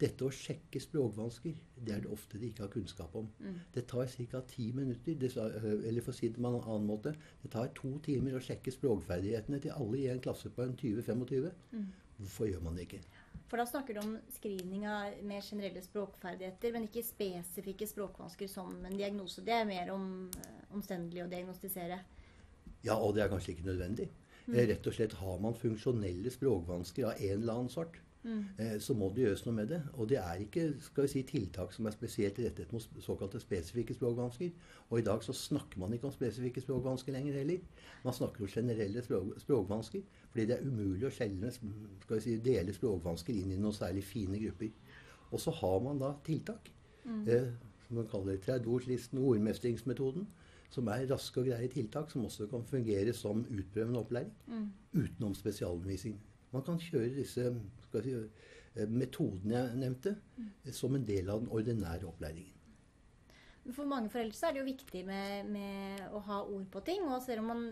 dette 0.00 0.26
å 0.26 0.32
sjekke 0.32 0.80
språkvansker, 0.82 1.56
det 1.80 1.94
er 1.94 2.02
det 2.04 2.10
ofte 2.12 2.38
de 2.40 2.50
ikke 2.50 2.66
har 2.66 2.72
kunnskap 2.72 3.14
om. 3.16 3.28
Mm. 3.40 3.60
Det 3.72 3.86
tar 3.88 4.10
ca. 4.30 4.42
ti 4.48 4.68
minutter. 4.76 5.16
Det, 5.16 5.30
eller 5.36 6.04
for 6.04 6.12
å 6.12 6.16
si 6.16 6.28
det 6.28 6.36
på 6.36 6.44
en 6.44 6.58
annen 6.58 6.88
måte 6.88 7.14
Det 7.42 7.50
tar 7.52 7.70
to 7.76 7.94
timer 8.04 8.36
å 8.36 8.42
sjekke 8.42 8.74
språkferdighetene 8.74 9.60
til 9.64 9.72
alle 9.76 10.02
i 10.02 10.10
en 10.12 10.20
klasse 10.20 10.52
på 10.52 10.66
en 10.66 10.76
20-25. 10.76 11.48
Mm. 11.72 11.86
Hvorfor 12.18 12.50
gjør 12.50 12.64
man 12.64 12.76
det 12.76 12.86
ikke? 12.86 13.00
For 13.46 13.60
da 13.60 13.66
snakker 13.66 13.94
du 13.94 14.00
om 14.02 14.14
screening 14.34 14.88
av 14.90 15.20
mer 15.26 15.44
generelle 15.44 15.82
språkferdigheter, 15.84 16.72
men 16.74 16.88
ikke 16.88 17.04
spesifikke 17.06 17.86
språkvansker 17.86 18.50
som 18.50 18.72
en 18.84 18.96
diagnose. 18.98 19.44
Det 19.46 19.54
er 19.54 19.68
mer 19.68 19.92
om, 19.94 20.30
eh, 20.34 20.64
omstendelig 20.74 21.22
å 21.24 21.30
diagnostisere. 21.30 22.00
Ja, 22.82 22.96
og 22.96 23.14
det 23.14 23.22
er 23.22 23.28
kanskje 23.28 23.54
ikke 23.54 23.70
nødvendig. 23.70 24.08
Mm. 24.46 24.56
Rett 24.70 24.86
og 24.86 24.94
slett 24.94 25.12
har 25.12 25.38
man 25.42 25.54
funksjonelle 25.54 26.30
språkvansker 26.30 27.06
av 27.06 27.20
en 27.20 27.40
eller 27.40 27.52
annen 27.52 27.70
sort, 27.70 28.00
Mm. 28.26 28.44
Eh, 28.58 28.78
så 28.82 28.94
må 28.98 29.08
det 29.14 29.22
gjøres 29.22 29.44
noe 29.46 29.54
med 29.54 29.70
det. 29.70 29.80
Og 29.94 30.08
det 30.10 30.18
er 30.18 30.42
ikke 30.42 30.64
skal 30.82 31.06
vi 31.06 31.12
si, 31.12 31.22
tiltak 31.28 31.74
som 31.74 31.86
er 31.86 31.94
spesielt 31.94 32.38
rettet 32.42 32.72
mot 32.74 33.02
såkalte 33.04 33.40
spesifikke 33.40 33.94
språkvansker. 33.94 34.50
Og 34.90 34.98
i 34.98 35.04
dag 35.06 35.22
så 35.24 35.34
snakker 35.36 35.78
man 35.80 35.94
ikke 35.94 36.10
om 36.10 36.14
spesifikke 36.14 36.64
språkvansker 36.64 37.14
lenger 37.14 37.38
heller. 37.40 37.84
Man 38.04 38.16
snakker 38.16 38.42
om 38.42 38.50
generelle 38.50 39.04
språk, 39.06 39.36
språkvansker. 39.44 40.02
Fordi 40.30 40.46
det 40.50 40.58
er 40.58 40.66
umulig 40.66 41.06
å 41.06 41.12
skjelne, 41.14 41.52
skal 41.54 42.16
vi 42.16 42.24
si, 42.24 42.38
dele 42.42 42.74
språkvansker 42.74 43.36
inn 43.36 43.54
i 43.54 43.60
noen 43.60 43.76
særlig 43.76 44.04
fine 44.04 44.42
grupper. 44.42 44.74
Og 45.30 45.40
så 45.42 45.54
har 45.62 45.78
man 45.86 46.02
da 46.02 46.12
tiltak. 46.26 46.72
Mm. 47.06 47.22
Eh, 47.30 47.48
som 47.86 48.00
man 48.00 48.10
kaller 48.10 48.42
30-ordslisten, 48.42 49.22
ordmestringsmetoden. 49.22 50.26
Som 50.74 50.88
er 50.90 51.06
raske 51.06 51.40
og 51.40 51.46
greie 51.46 51.68
tiltak 51.70 52.10
som 52.10 52.24
også 52.26 52.48
kan 52.50 52.64
fungere 52.66 53.12
som 53.14 53.44
utprøvende 53.46 54.00
opplæring. 54.02 54.32
Mm. 54.50 54.72
Utenom 54.96 55.34
spesialundervisning. 55.38 56.18
Man 56.52 56.66
kan 56.66 56.78
kjøre 56.80 57.14
disse 57.16 57.46
si, 57.92 58.12
eh, 58.12 58.88
metodene 58.88 59.56
jeg 59.58 59.80
nevnte, 59.80 60.16
mm. 60.36 60.52
som 60.72 60.94
en 60.94 61.06
del 61.06 61.30
av 61.32 61.42
den 61.42 61.50
ordinære 61.52 62.08
opplæringen. 62.08 62.56
For 63.74 63.88
mange 63.88 64.10
foreldre 64.12 64.36
så 64.36 64.46
er 64.46 64.54
det 64.54 64.60
jo 64.60 64.68
viktig 64.68 65.00
med, 65.08 65.48
med, 65.50 66.02
å 66.14 66.20
ha 66.28 66.38
ord 66.44 66.66
på 66.70 66.82
ting. 66.86 67.02
og 67.10 67.18
selv 67.24 67.42
om 67.42 67.48
man 67.50 67.64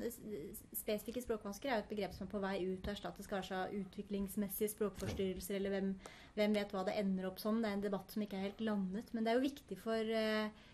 Spesifikke 0.75 1.23
språkvansker 1.23 1.71
er 1.71 1.79
jo 1.79 1.85
et 1.85 1.93
begrep 1.93 2.17
som 2.17 2.27
er 2.27 2.33
på 2.33 2.41
vei 2.43 2.55
ut 2.65 2.89
og 2.89 2.93
erstattes 2.97 3.31
kanskje 3.31 3.61
av 3.61 3.75
utviklingsmessige 3.79 4.73
språkforstyrrelser, 4.75 5.59
eller 5.61 5.77
hvem, 5.77 5.93
hvem, 6.35 6.57
vet 6.59 6.75
hva 6.75 6.83
det 6.89 6.97
ender 6.99 7.29
opp 7.31 7.39
som. 7.43 7.61
Det 7.63 7.71
er 7.71 7.79
en 7.79 7.87
debatt 7.87 8.11
som 8.11 8.25
ikke 8.27 8.41
er 8.41 8.49
helt 8.49 8.65
landet. 8.67 9.13
Men 9.15 9.27
det 9.27 9.33
er 9.33 9.39
jo 9.39 9.47
viktig 9.47 9.79
for, 9.85 10.15
eh, 10.19 10.65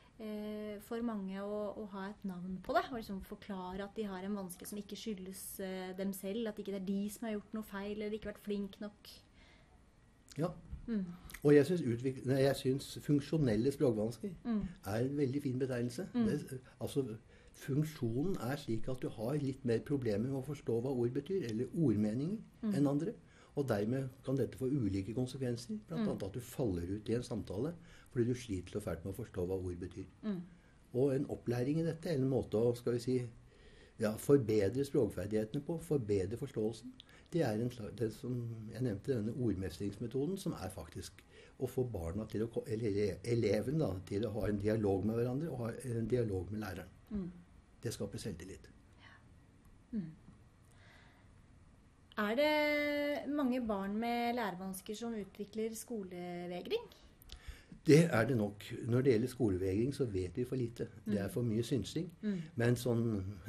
for 0.84 1.00
mange 1.06 1.40
å, 1.40 1.58
å, 1.80 1.86
ha 1.94 2.06
et 2.10 2.24
navn 2.28 2.58
på 2.64 2.74
det. 2.76 2.84
Og 2.90 2.98
liksom 2.98 3.22
forklare 3.24 3.86
at 3.86 3.96
de 3.96 4.06
har 4.10 4.24
en 4.26 4.36
vanske 4.42 4.68
som 4.68 4.80
ikke 4.80 4.98
skyldes 4.98 5.44
eh, 5.64 5.92
dem 5.98 6.12
selv. 6.16 6.50
At 6.50 6.60
ikke 6.60 6.74
det 6.74 6.82
er 6.82 6.88
de 6.88 7.00
som 7.12 7.28
har 7.28 7.38
gjort 7.38 7.56
noe 7.56 7.68
feil, 7.68 7.96
eller 7.96 8.16
ikke 8.16 8.32
vært 8.32 8.44
flink 8.44 8.76
nok. 8.82 9.12
Ja. 10.38 10.52
Mm. 10.90 11.06
Og 11.40 11.54
jeg 11.54 12.56
syns, 12.56 12.98
funksjonelle 13.04 13.72
språkvansker 13.72 14.32
mm. 14.44 14.62
er 14.92 15.04
en 15.06 15.16
veldig 15.16 15.42
fin 15.42 15.58
betegnelse. 15.58 16.08
Mm. 16.14 16.26
Det, 16.26 16.60
altså, 16.80 17.04
funksjonen 17.60 18.36
er 18.50 18.56
slik 18.60 18.88
at 18.88 19.02
du 19.02 19.08
har 19.14 19.38
litt 19.40 19.64
mer 19.64 19.80
problemer 19.86 20.28
med 20.28 20.40
å 20.40 20.44
forstå 20.44 20.80
hva 20.84 20.92
ord 20.92 21.16
betyr, 21.16 21.46
eller 21.48 21.72
ordmeninger, 21.72 22.40
mm. 22.62 22.74
enn 22.74 22.90
andre. 22.90 23.16
Og 23.60 23.66
dermed 23.68 24.08
kan 24.24 24.38
dette 24.38 24.58
få 24.58 24.70
ulike 24.70 25.14
konsekvenser. 25.16 25.80
Bl.a. 25.88 26.00
Mm. 26.00 26.14
at 26.16 26.34
du 26.34 26.40
faller 26.44 26.96
ut 26.96 27.10
i 27.10 27.18
en 27.18 27.26
samtale 27.26 27.74
fordi 28.10 28.26
du 28.26 28.34
sliter 28.34 28.74
så 28.74 28.80
fælt 28.82 29.04
med 29.04 29.12
å 29.12 29.20
forstå 29.20 29.44
hva 29.46 29.58
ord 29.60 29.76
betyr. 29.78 30.08
Mm. 30.26 30.40
Og 30.98 31.12
en 31.14 31.28
opplæring 31.30 31.78
i 31.78 31.84
dette, 31.86 32.10
en 32.10 32.26
måte 32.26 32.58
å 32.58 32.72
skal 32.74 32.96
vi 32.96 33.02
si, 33.04 33.14
ja, 34.00 34.10
forbedre 34.18 34.82
språkferdighetene 34.86 35.62
på, 35.62 35.76
forbedre 35.86 36.38
forståelsen, 36.40 36.90
det 37.30 37.44
er 37.46 37.60
en, 37.62 37.70
det 37.98 38.08
som 38.16 38.38
jeg 38.72 38.82
nevnte, 38.82 39.14
denne 39.14 39.36
ordmestringsmetoden, 39.38 40.38
som 40.40 40.56
er 40.58 40.72
faktisk 40.74 41.22
å 41.60 41.68
få 41.70 41.84
barna 41.92 42.26
til 42.30 42.46
å, 42.46 42.64
eller 42.66 43.20
eleven 43.28 43.78
da, 43.78 43.92
til 44.08 44.26
å 44.26 44.32
ha 44.38 44.48
en 44.48 44.58
dialog 44.58 45.04
med 45.06 45.20
hverandre 45.20 45.52
og 45.52 45.62
ha 45.62 45.70
en 45.92 46.08
dialog 46.10 46.50
med 46.50 46.64
læreren. 46.64 46.96
Mm. 47.10 47.28
Det 47.82 47.92
skaper 47.94 48.22
selvtillit. 48.22 48.66
Ja. 49.04 49.14
Mm. 49.92 50.08
Er 52.20 52.34
det 52.36 53.32
mange 53.32 53.60
barn 53.66 53.96
med 53.96 54.34
lærevansker 54.36 54.94
som 54.96 55.14
utvikler 55.16 55.74
skolevegring? 55.74 56.82
Det 57.86 58.04
er 58.04 58.26
det 58.28 58.36
nok. 58.36 58.64
Når 58.88 59.00
det 59.00 59.12
gjelder 59.12 59.28
skolevegring, 59.28 59.94
så 59.94 60.04
vet 60.04 60.36
vi 60.36 60.44
for 60.44 60.56
lite. 60.56 60.88
Det 61.06 61.18
er 61.20 61.26
mm. 61.26 61.32
for 61.32 61.42
mye 61.42 61.62
synsing. 61.62 62.10
Mm. 62.22 62.40
Men 62.60 62.76
sånn 62.76 63.06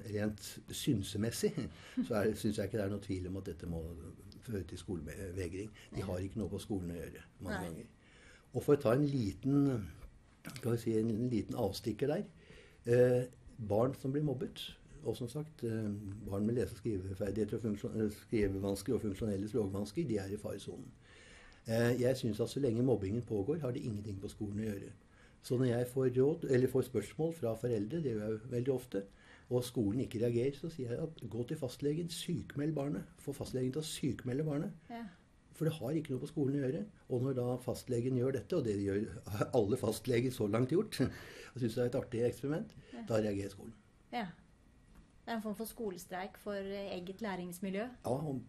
rent 0.07 0.45
synsemessig 0.71 1.51
så 2.07 2.23
syns 2.35 2.57
jeg 2.57 2.69
ikke 2.69 2.79
det 2.79 2.85
er 2.85 2.93
noe 2.93 3.03
tvil 3.03 3.27
om 3.27 3.41
at 3.41 3.49
dette 3.51 3.67
må 3.69 3.83
føre 4.45 4.63
til 4.69 4.79
skolevegring. 4.79 5.71
De 5.95 6.05
har 6.07 6.23
ikke 6.23 6.39
noe 6.39 6.49
på 6.53 6.61
skolen 6.63 6.95
å 6.95 6.99
gjøre 7.01 7.25
mange 7.41 7.57
Nei. 7.57 7.65
ganger. 7.67 7.91
Og 8.53 8.63
for 8.63 8.77
å 8.77 8.83
ta 8.85 8.95
en 8.95 9.05
liten, 9.07 9.83
si, 10.79 10.95
en 10.97 11.11
liten 11.31 11.59
avstikker 11.59 12.15
der 12.15 12.23
eh, 12.87 13.23
Barn 13.69 13.93
som 13.99 14.15
blir 14.15 14.23
mobbet, 14.25 14.63
og 15.05 15.17
som 15.17 15.29
sagt, 15.29 15.63
eh, 15.63 15.91
barn 16.27 16.45
med 16.45 16.55
lese- 16.55 16.75
og 16.75 16.81
skriveferdigheter 16.81 17.57
og 17.57 18.11
skrivevansker 18.11 18.93
og 18.93 19.01
funksjonelle 19.01 19.49
språkvansker, 19.49 20.07
de 20.07 20.17
er 20.17 20.33
i 20.33 20.37
faresonen. 20.37 20.91
Eh, 21.67 22.01
jeg 22.01 22.17
syns 22.17 22.39
at 22.39 22.49
så 22.49 22.59
lenge 22.59 22.83
mobbingen 22.83 23.21
pågår, 23.21 23.59
har 23.61 23.71
det 23.71 23.83
ingenting 23.85 24.19
på 24.21 24.29
skolen 24.29 24.59
å 24.59 24.69
gjøre. 24.69 24.91
Så 25.41 25.57
når 25.57 25.65
jeg 25.65 25.87
får, 25.87 26.09
råd, 26.17 26.43
eller 26.49 26.67
får 26.67 26.81
spørsmål 26.81 27.33
fra 27.33 27.55
foreldre, 27.55 28.01
det 28.01 28.13
gjør 28.13 28.27
jeg 28.27 28.51
veldig 28.51 28.73
ofte, 28.73 29.03
og 29.49 29.63
skolen 29.63 29.99
ikke 30.05 30.21
reagerer, 30.21 30.55
så 30.55 30.69
sier 30.71 30.93
jeg 30.93 30.99
at 31.03 31.23
gå 31.29 31.43
til 31.47 31.57
fastlegen, 31.57 32.09
sykmeld 32.09 32.75
barnet. 32.75 33.03
Få 33.19 33.33
fastlegen 33.35 33.73
til 33.73 33.81
å 33.81 33.87
sykmelde 33.87 34.45
barnet. 34.47 34.71
Ja. 34.89 35.03
For 35.57 35.67
det 35.67 35.75
har 35.75 35.97
ikke 35.97 36.13
noe 36.13 36.23
på 36.23 36.29
skolen 36.31 36.55
å 36.57 36.61
gjøre. 36.63 36.85
Og 37.09 37.25
når 37.25 37.35
da 37.37 37.47
fastlegen 37.61 38.15
gjør 38.17 38.37
dette, 38.37 38.57
og 38.57 38.65
det 38.65 38.77
gjør 38.81 39.03
alle 39.59 39.77
fastleger 39.77 40.33
så 40.33 40.47
langt 40.47 40.71
gjort, 40.73 41.01
og 41.51 41.59
syns 41.59 41.75
det 41.75 41.83
er 41.83 41.91
et 41.91 41.97
artig 41.99 42.23
eksperiment, 42.29 42.71
ja. 42.93 43.03
da 43.09 43.19
reagerer 43.19 43.53
skolen. 43.53 43.75
Ja. 44.13 44.25
Det 45.25 45.31
er 45.31 45.35
en 45.35 45.41
form 45.43 45.55
for 45.55 45.65
skolestreik 45.69 46.37
for 46.41 46.53
eget 46.53 47.21
læringsmiljø. 47.21 47.81
Ja, 48.05 48.09
og, 48.09 48.41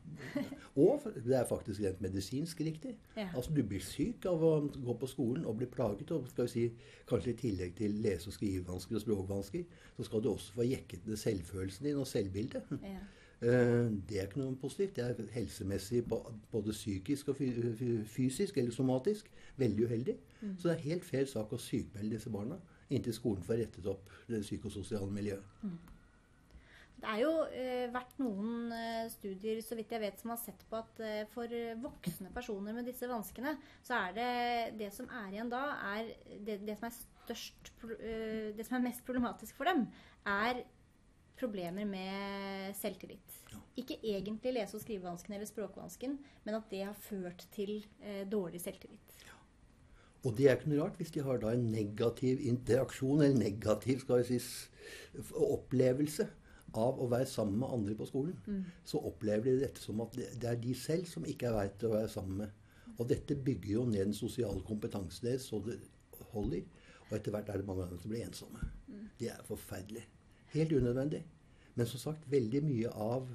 og 0.77 1.03
det 1.25 1.37
er 1.37 1.45
faktisk 1.45 1.81
rent 1.85 2.01
medisinsk 2.01 2.61
riktig. 2.61 2.97
Ja. 3.17 3.29
Altså 3.37 3.53
Du 3.57 3.63
blir 3.63 3.81
syk 3.85 4.25
av 4.27 4.43
å 4.43 4.53
gå 4.85 4.95
på 5.03 5.07
skolen 5.11 5.45
og 5.47 5.57
bli 5.61 5.67
plaget. 5.67 6.11
Og 6.11 6.29
skal 6.33 6.45
vi 6.49 6.53
si, 6.55 6.65
kanskje 7.09 7.31
i 7.35 7.37
tillegg 7.43 7.75
til 7.77 7.91
lese- 8.05 8.29
og 8.33 8.37
skrivevansker 8.39 8.97
og 8.97 9.05
språkvansker, 9.05 9.65
så 9.97 10.03
skal 10.09 10.23
du 10.25 10.31
også 10.33 10.53
få 10.57 10.63
jekket 10.71 11.07
ned 11.07 11.17
selvfølelsen 11.21 11.87
din 11.91 12.01
og 12.01 12.07
selvbildet. 12.07 12.63
Ja. 12.83 12.97
Eh, 13.43 13.91
Det 14.09 14.19
er 14.19 14.27
ikke 14.31 14.39
noe 14.41 14.57
positivt. 14.57 14.97
Det 14.97 15.05
er 15.05 15.23
helsemessig 15.37 16.05
både 16.09 16.73
psykisk 16.73 17.29
og 17.29 17.37
fy- 17.37 17.75
fy- 17.79 18.05
fysisk 18.07 18.59
eller 18.59 18.73
somatisk 18.73 19.29
veldig 19.57 19.85
uheldig. 19.87 20.17
Så 20.59 20.69
det 20.69 20.77
er 20.79 20.83
helt 20.89 21.05
fair 21.05 21.25
sak 21.25 21.53
å 21.53 21.59
sykmelde 21.59 22.11
disse 22.17 22.31
barna 22.31 22.57
inntil 22.91 23.13
skolen 23.15 23.43
får 23.43 23.55
rettet 23.61 23.87
opp 23.87 24.09
det 24.29 24.43
psykososiale 24.43 25.11
miljøet. 25.11 25.43
Det 27.03 27.11
er 27.11 27.19
jo 27.25 27.31
eh, 27.51 27.89
vært 27.91 28.19
noen 28.23 28.71
eh, 28.77 29.09
studier 29.11 29.59
så 29.65 29.75
vidt 29.75 29.91
jeg 29.91 30.03
vet, 30.05 30.21
som 30.23 30.31
har 30.31 30.39
sett 30.39 30.61
på 30.71 30.79
at 30.79 31.01
eh, 31.03 31.25
for 31.33 31.51
voksne 31.83 32.31
personer 32.35 32.77
med 32.77 32.87
disse 32.87 33.09
vanskene, 33.11 33.57
så 33.83 33.97
er 34.05 34.13
det 34.15 34.29
det 34.79 34.93
som 34.95 35.09
er 35.11 35.33
igjen 35.33 35.51
da, 35.51 35.65
er 35.97 36.13
det, 36.47 36.61
det 36.63 36.77
som 36.79 36.87
er 36.87 36.95
størst 36.95 37.73
eh, 37.99 38.53
Det 38.55 38.67
som 38.69 38.79
er 38.79 38.85
mest 38.87 39.03
problematisk 39.09 39.59
for 39.59 39.67
dem, 39.67 39.89
er 40.31 40.63
problemer 41.43 41.89
med 41.91 42.77
selvtillit. 42.79 43.35
Ja. 43.51 43.59
Ikke 43.83 43.97
egentlig 43.99 44.53
lese- 44.55 44.79
og 44.79 44.85
skrivevansken 44.85 45.35
eller 45.35 45.49
språkvansken, 45.51 46.15
men 46.45 46.59
at 46.59 46.69
det 46.71 46.85
har 46.85 47.03
ført 47.09 47.49
til 47.57 47.81
eh, 47.99 48.23
dårlig 48.31 48.63
selvtillit. 48.63 49.17
Og 50.23 50.37
det 50.39 50.47
er 50.47 50.55
ikke 50.55 50.71
noe 50.71 50.85
rart 50.85 51.01
hvis 51.01 51.11
de 51.17 51.25
har 51.27 51.41
da 51.43 51.51
en 51.51 51.67
negativ 51.73 52.39
interaksjon, 52.47 53.25
eller 53.25 53.43
negativ 53.43 54.05
skal 54.05 54.23
vi 54.23 54.39
si, 54.39 54.71
opplevelse 55.35 56.29
av 56.79 57.01
å 57.01 57.09
være 57.11 57.27
sammen 57.29 57.59
med 57.61 57.73
andre 57.75 57.95
på 57.99 58.07
skolen. 58.09 58.65
Så 58.85 58.99
opplever 58.99 59.51
de 59.51 59.65
dette 59.65 59.81
som 59.83 60.01
at 60.05 60.17
det 60.17 60.49
er 60.49 60.61
de 60.61 60.75
selv 60.75 61.07
som 61.11 61.27
ikke 61.29 61.51
er 61.51 61.59
verdt 61.59 61.87
å 61.89 61.95
være 61.95 62.09
sammen 62.09 62.45
med. 62.45 62.59
Og 62.99 63.09
dette 63.09 63.37
bygger 63.37 63.73
jo 63.73 63.85
ned 63.89 64.05
den 64.05 64.17
sosiale 64.17 64.61
kompetansen 64.67 65.29
deres 65.29 65.49
så 65.49 65.61
det 65.65 65.79
holder. 66.33 66.63
Og 67.09 67.17
etter 67.17 67.35
hvert 67.35 67.49
er 67.49 67.61
det 67.61 67.69
mange 67.69 67.89
som 68.01 68.11
blir 68.13 68.27
ensomme. 68.27 68.61
Det 69.21 69.31
er 69.33 69.45
forferdelig. 69.45 70.05
Helt 70.53 70.73
unødvendig. 70.73 71.23
Men 71.75 71.89
som 71.89 71.99
sagt, 71.99 72.31
veldig 72.31 72.63
mye 72.65 72.89
av 72.91 73.29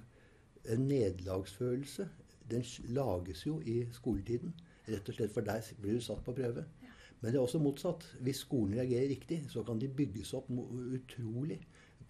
en 0.68 0.88
nederlagsfølelse 0.88 2.08
den 2.52 2.64
lages 2.96 3.46
jo 3.46 3.60
i 3.66 3.82
skoletiden. 3.92 4.54
Rett 4.88 5.10
og 5.10 5.18
slett 5.18 5.34
for 5.34 5.46
der 5.46 5.66
blir 5.82 5.98
du 5.98 6.04
satt 6.04 6.24
på 6.24 6.36
prøve. 6.36 6.64
Men 7.20 7.34
det 7.34 7.40
er 7.40 7.44
også 7.44 7.60
motsatt. 7.60 8.06
Hvis 8.22 8.44
skolen 8.46 8.78
reagerer 8.78 9.10
riktig, 9.10 9.42
så 9.50 9.64
kan 9.64 9.80
de 9.80 9.90
bygges 9.90 10.34
opp 10.38 10.50
utrolig 10.52 11.60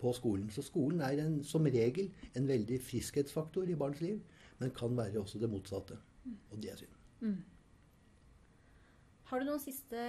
på 0.02 0.14
skolen. 0.16 0.50
Så 0.54 0.64
skolen 0.66 1.02
er 1.06 1.22
en, 1.24 1.40
som 1.44 1.66
regel 1.66 2.12
en 2.38 2.48
veldig 2.50 2.80
friskhetsfaktor 2.86 3.70
i 3.70 3.78
barns 3.80 4.02
liv, 4.04 4.20
men 4.62 4.74
kan 4.76 4.98
være 4.98 5.22
også 5.22 5.42
det 5.42 5.50
motsatte. 5.52 5.98
Og 6.52 6.62
det 6.62 6.74
er 6.74 6.82
synd. 6.82 7.38
Har 9.28 9.42
du 9.42 9.50
noen 9.50 9.60
siste 9.60 10.02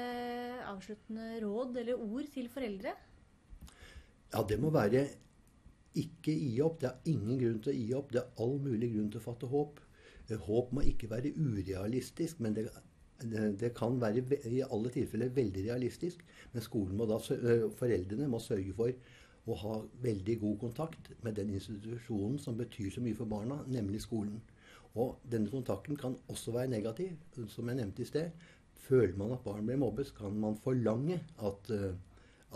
avsluttende 0.68 1.40
råd 1.42 1.80
eller 1.80 1.98
ord 1.98 2.28
til 2.34 2.50
foreldre? 2.52 2.92
Ja, 4.32 4.44
det 4.46 4.60
må 4.60 4.70
være 4.70 5.06
ikke 5.98 6.34
gi 6.34 6.58
opp. 6.62 6.80
Det 6.82 6.90
er 6.90 7.10
ingen 7.10 7.40
grunn 7.40 7.62
til 7.64 7.72
å 7.72 7.78
gi 7.78 7.94
opp. 7.98 8.12
Det 8.14 8.22
er 8.22 8.42
all 8.44 8.58
mulig 8.62 8.92
grunn 8.94 9.08
til 9.10 9.20
å 9.22 9.24
fatte 9.24 9.50
håp. 9.50 9.80
Eh, 10.28 10.36
Håp 10.48 10.74
må 10.76 10.84
ikke 10.86 11.10
være 11.10 11.32
urealistisk, 11.34 12.42
men 12.44 12.54
det, 12.56 12.68
det, 13.58 13.72
kan 13.76 13.98
være 14.00 14.22
i 14.46 14.62
alle 14.62 14.92
tilfeller 14.94 15.32
veldig 15.34 15.64
realistisk. 15.66 16.22
Men 16.52 16.64
skolen 16.64 16.98
må 16.98 17.08
da, 17.08 17.18
eh, 17.34 17.66
foreldrene 17.78 18.28
må 18.30 18.40
sørge 18.44 18.76
for 18.76 18.92
å 19.48 19.56
ha 19.62 19.74
veldig 20.04 20.36
god 20.42 20.58
kontakt 20.60 21.10
med 21.24 21.38
den 21.38 21.50
institusjonen 21.56 22.38
som 22.42 22.56
betyr 22.58 22.90
så 22.94 23.02
mye 23.04 23.16
for 23.16 23.30
barna, 23.30 23.62
nemlig 23.66 24.02
skolen. 24.04 24.40
Og 24.98 25.18
denne 25.30 25.50
kontakten 25.52 25.96
kan 25.96 26.16
også 26.28 26.52
være 26.54 26.72
negativ, 26.72 27.16
som 27.48 27.68
jeg 27.68 27.78
nevnte 27.80 28.02
i 28.02 28.08
sted. 28.08 28.30
Føler 28.88 29.16
man 29.18 29.34
at 29.34 29.44
barn 29.44 29.66
blir 29.66 29.80
mobbet, 29.80 30.12
kan 30.16 30.36
man 30.40 30.56
forlange 30.64 31.20
at, 31.44 31.70
eh, 31.74 31.94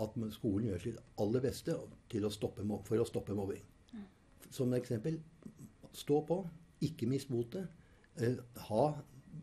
at 0.03 0.17
skolen 0.33 0.69
gjør 0.71 0.83
sitt 0.83 0.99
aller 1.21 1.43
beste 1.43 1.75
å 1.77 2.31
stoppe, 2.33 2.65
for 2.85 2.97
å 2.97 3.07
stoppe 3.07 3.37
mobbing. 3.37 3.63
Som 4.51 4.73
eksempel, 4.73 5.19
stå 5.93 6.19
på, 6.27 6.43
ikke 6.81 7.07
mist 7.09 7.29
motet. 7.29 7.67
Eh, 8.17 8.37
ha, 8.69 8.83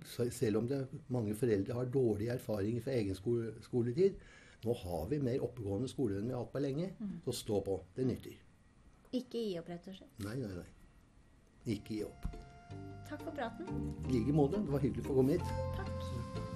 selv 0.06 0.58
om 0.58 0.68
det, 0.68 0.86
mange 1.08 1.34
foreldre 1.34 1.74
har 1.74 1.90
dårlige 1.90 2.36
erfaringer 2.36 2.82
fra 2.84 2.92
egen 2.92 3.14
skole, 3.14 3.54
skoletid, 3.62 4.18
nå 4.64 4.74
har 4.82 5.08
vi 5.08 5.18
mer 5.24 5.42
oppegående 5.46 5.88
skole 5.88 6.18
enn 6.20 6.28
vi 6.28 6.36
har 6.36 6.44
hatt 6.44 6.52
på 6.52 6.62
lenge, 6.62 6.90
så 7.24 7.32
stå 7.32 7.60
på. 7.64 7.80
Det 7.96 8.06
nytter. 8.08 8.36
Ikke 9.16 9.40
gi 9.42 9.58
opp, 9.58 9.68
rett 9.72 9.88
og 9.90 9.96
slett. 9.96 10.22
Nei, 10.26 10.36
nei, 10.38 10.52
nei. 10.54 11.74
Ikke 11.74 11.96
gi 11.96 12.04
opp. 12.06 12.30
Takk 13.08 13.24
for 13.24 13.34
praten. 13.34 13.66
I 14.06 14.12
like 14.12 14.36
måte. 14.36 14.62
Det 14.62 14.70
var 14.76 14.84
hyggelig 14.84 15.04
å 15.06 15.10
få 15.10 15.18
komme 15.18 15.38
hit. 15.38 16.49